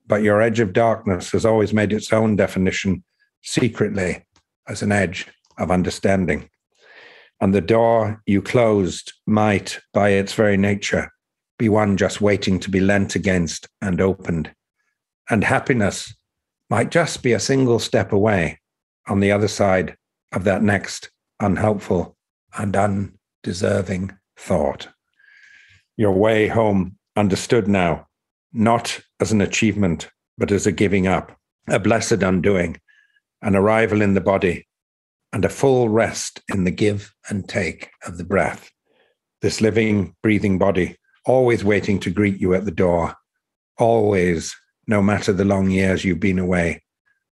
[0.07, 3.03] But your edge of darkness has always made its own definition
[3.43, 4.27] secretly
[4.69, 5.27] as an edge
[5.59, 6.49] of understanding.
[7.41, 11.11] And the door you closed might, by its very nature,
[11.59, 14.53] be one just waiting to be leant against and opened.
[15.31, 16.15] And happiness
[16.71, 18.61] might just be a single step away
[19.09, 19.97] on the other side
[20.33, 21.11] of that next
[21.41, 22.17] unhelpful
[22.57, 24.89] and undeserving thought.
[25.97, 28.07] Your way home understood now,
[28.53, 31.37] not as an achievement, but as a giving up,
[31.69, 32.81] a blessed undoing,
[33.43, 34.67] an arrival in the body,
[35.33, 38.71] and a full rest in the give and take of the breath.
[39.41, 43.15] This living, breathing body, always waiting to greet you at the door,
[43.79, 44.55] always
[44.87, 46.83] no matter the long years you've been away,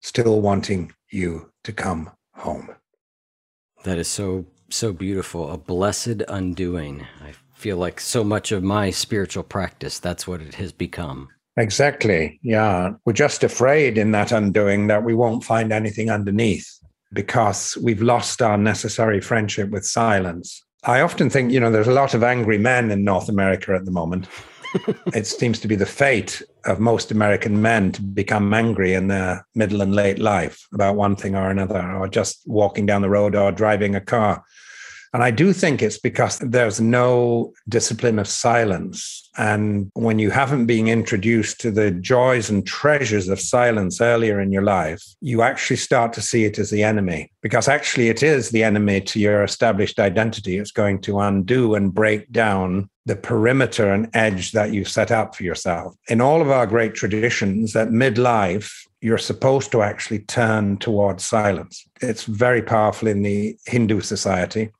[0.00, 2.70] still wanting you to come home.
[3.84, 5.50] That is so, so beautiful.
[5.50, 7.06] A blessed undoing.
[7.24, 11.28] I feel like so much of my spiritual practice, that's what it has become.
[11.56, 12.38] Exactly.
[12.42, 12.92] Yeah.
[13.04, 16.68] We're just afraid in that undoing that we won't find anything underneath
[17.12, 20.62] because we've lost our necessary friendship with silence.
[20.84, 23.84] I often think, you know, there's a lot of angry men in North America at
[23.84, 24.26] the moment.
[25.14, 29.46] It seems to be the fate of most American men to become angry in their
[29.54, 33.34] middle and late life about one thing or another, or just walking down the road
[33.34, 34.44] or driving a car.
[35.12, 39.28] And I do think it's because there's no discipline of silence.
[39.36, 44.52] And when you haven't been introduced to the joys and treasures of silence earlier in
[44.52, 48.50] your life, you actually start to see it as the enemy, because actually it is
[48.50, 50.58] the enemy to your established identity.
[50.58, 55.34] It's going to undo and break down the perimeter and edge that you've set up
[55.34, 55.96] for yourself.
[56.08, 61.84] In all of our great traditions, at midlife, you're supposed to actually turn towards silence.
[62.00, 64.70] It's very powerful in the Hindu society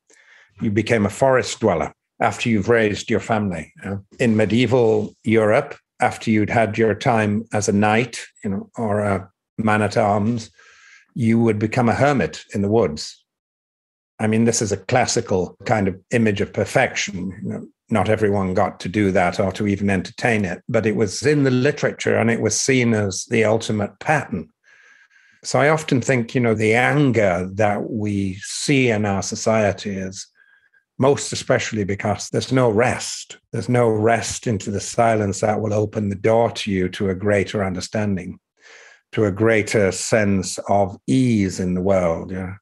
[0.60, 3.72] you became a forest dweller after you've raised your family.
[3.82, 4.04] You know?
[4.18, 9.30] In medieval Europe, after you'd had your time as a knight, you know, or a
[9.58, 10.50] man at arms,
[11.14, 13.24] you would become a hermit in the woods.
[14.18, 17.38] I mean, this is a classical kind of image of perfection.
[17.42, 20.96] You know, not everyone got to do that or to even entertain it, but it
[20.96, 24.48] was in the literature and it was seen as the ultimate pattern.
[25.42, 30.26] So I often think, you know, the anger that we see in our society is
[31.00, 33.38] most especially because there's no rest.
[33.52, 37.14] There's no rest into the silence that will open the door to you to a
[37.14, 38.38] greater understanding,
[39.12, 42.30] to a greater sense of ease in the world.
[42.30, 42.56] Yeah.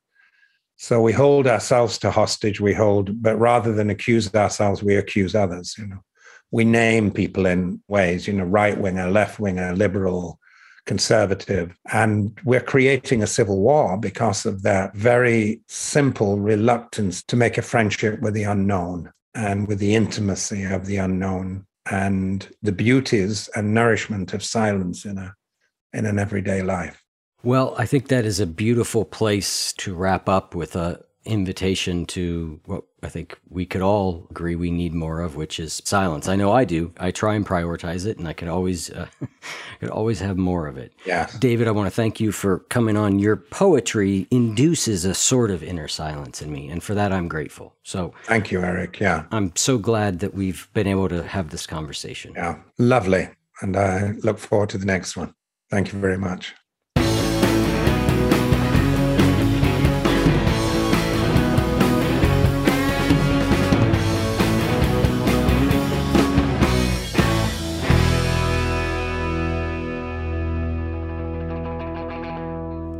[0.76, 5.34] So we hold ourselves to hostage, we hold, but rather than accuse ourselves, we accuse
[5.34, 6.04] others, you know.
[6.52, 10.38] We name people in ways, you know, right winger, left winger, liberal,
[10.88, 11.76] conservative.
[11.92, 17.62] And we're creating a civil war because of that very simple reluctance to make a
[17.62, 23.74] friendship with the unknown and with the intimacy of the unknown and the beauties and
[23.74, 25.34] nourishment of silence in a
[25.92, 27.02] in an everyday life.
[27.42, 32.60] Well, I think that is a beautiful place to wrap up with a invitation to
[32.64, 36.26] what I think we could all agree we need more of, which is silence.
[36.26, 36.92] I know I do.
[36.98, 39.06] I try and prioritize it, and I could always, uh,
[39.80, 40.92] could always have more of it.
[41.06, 43.18] Yeah, David, I want to thank you for coming on.
[43.18, 47.76] Your poetry induces a sort of inner silence in me, and for that I'm grateful.
[47.84, 48.98] So, thank you, Eric.
[48.98, 52.32] Yeah, I'm so glad that we've been able to have this conversation.
[52.34, 53.28] Yeah, lovely,
[53.60, 55.34] and I look forward to the next one.
[55.70, 56.54] Thank you very much.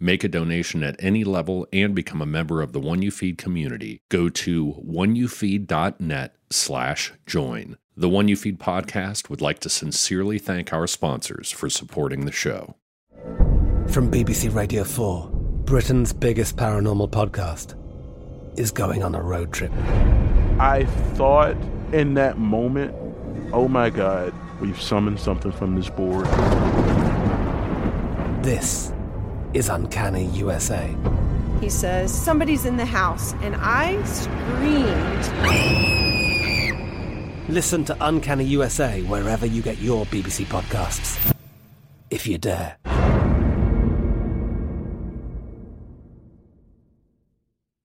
[0.00, 3.36] Make a donation at any level and become a member of the One You Feed
[3.36, 4.00] community.
[4.08, 7.76] Go to oneyoufeed.net slash join.
[7.96, 12.32] The One You Feed podcast would like to sincerely thank our sponsors for supporting the
[12.32, 12.76] show.
[13.88, 15.30] From BBC Radio 4,
[15.64, 17.74] Britain's biggest paranormal podcast
[18.56, 19.72] is going on a road trip.
[20.60, 20.84] I
[21.14, 21.56] thought
[21.92, 22.94] in that moment,
[23.52, 26.26] oh my God, we've summoned something from this board.
[28.44, 28.92] This
[29.54, 30.94] is Uncanny USA.
[31.60, 35.28] He says, Somebody's in the house, and I screamed.
[37.48, 41.34] Listen to Uncanny USA wherever you get your BBC podcasts,
[42.10, 42.76] if you dare.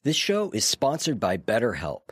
[0.03, 2.12] This show is sponsored by BetterHelp.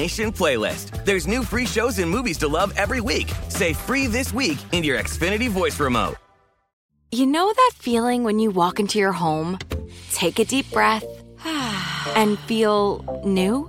[0.00, 1.04] Nation playlist.
[1.04, 3.30] There's new free shows and movies to love every week.
[3.48, 6.16] Say free this week in your Xfinity voice remote.
[7.12, 9.58] You know that feeling when you walk into your home,
[10.12, 11.04] take a deep breath,
[12.16, 13.68] and feel new?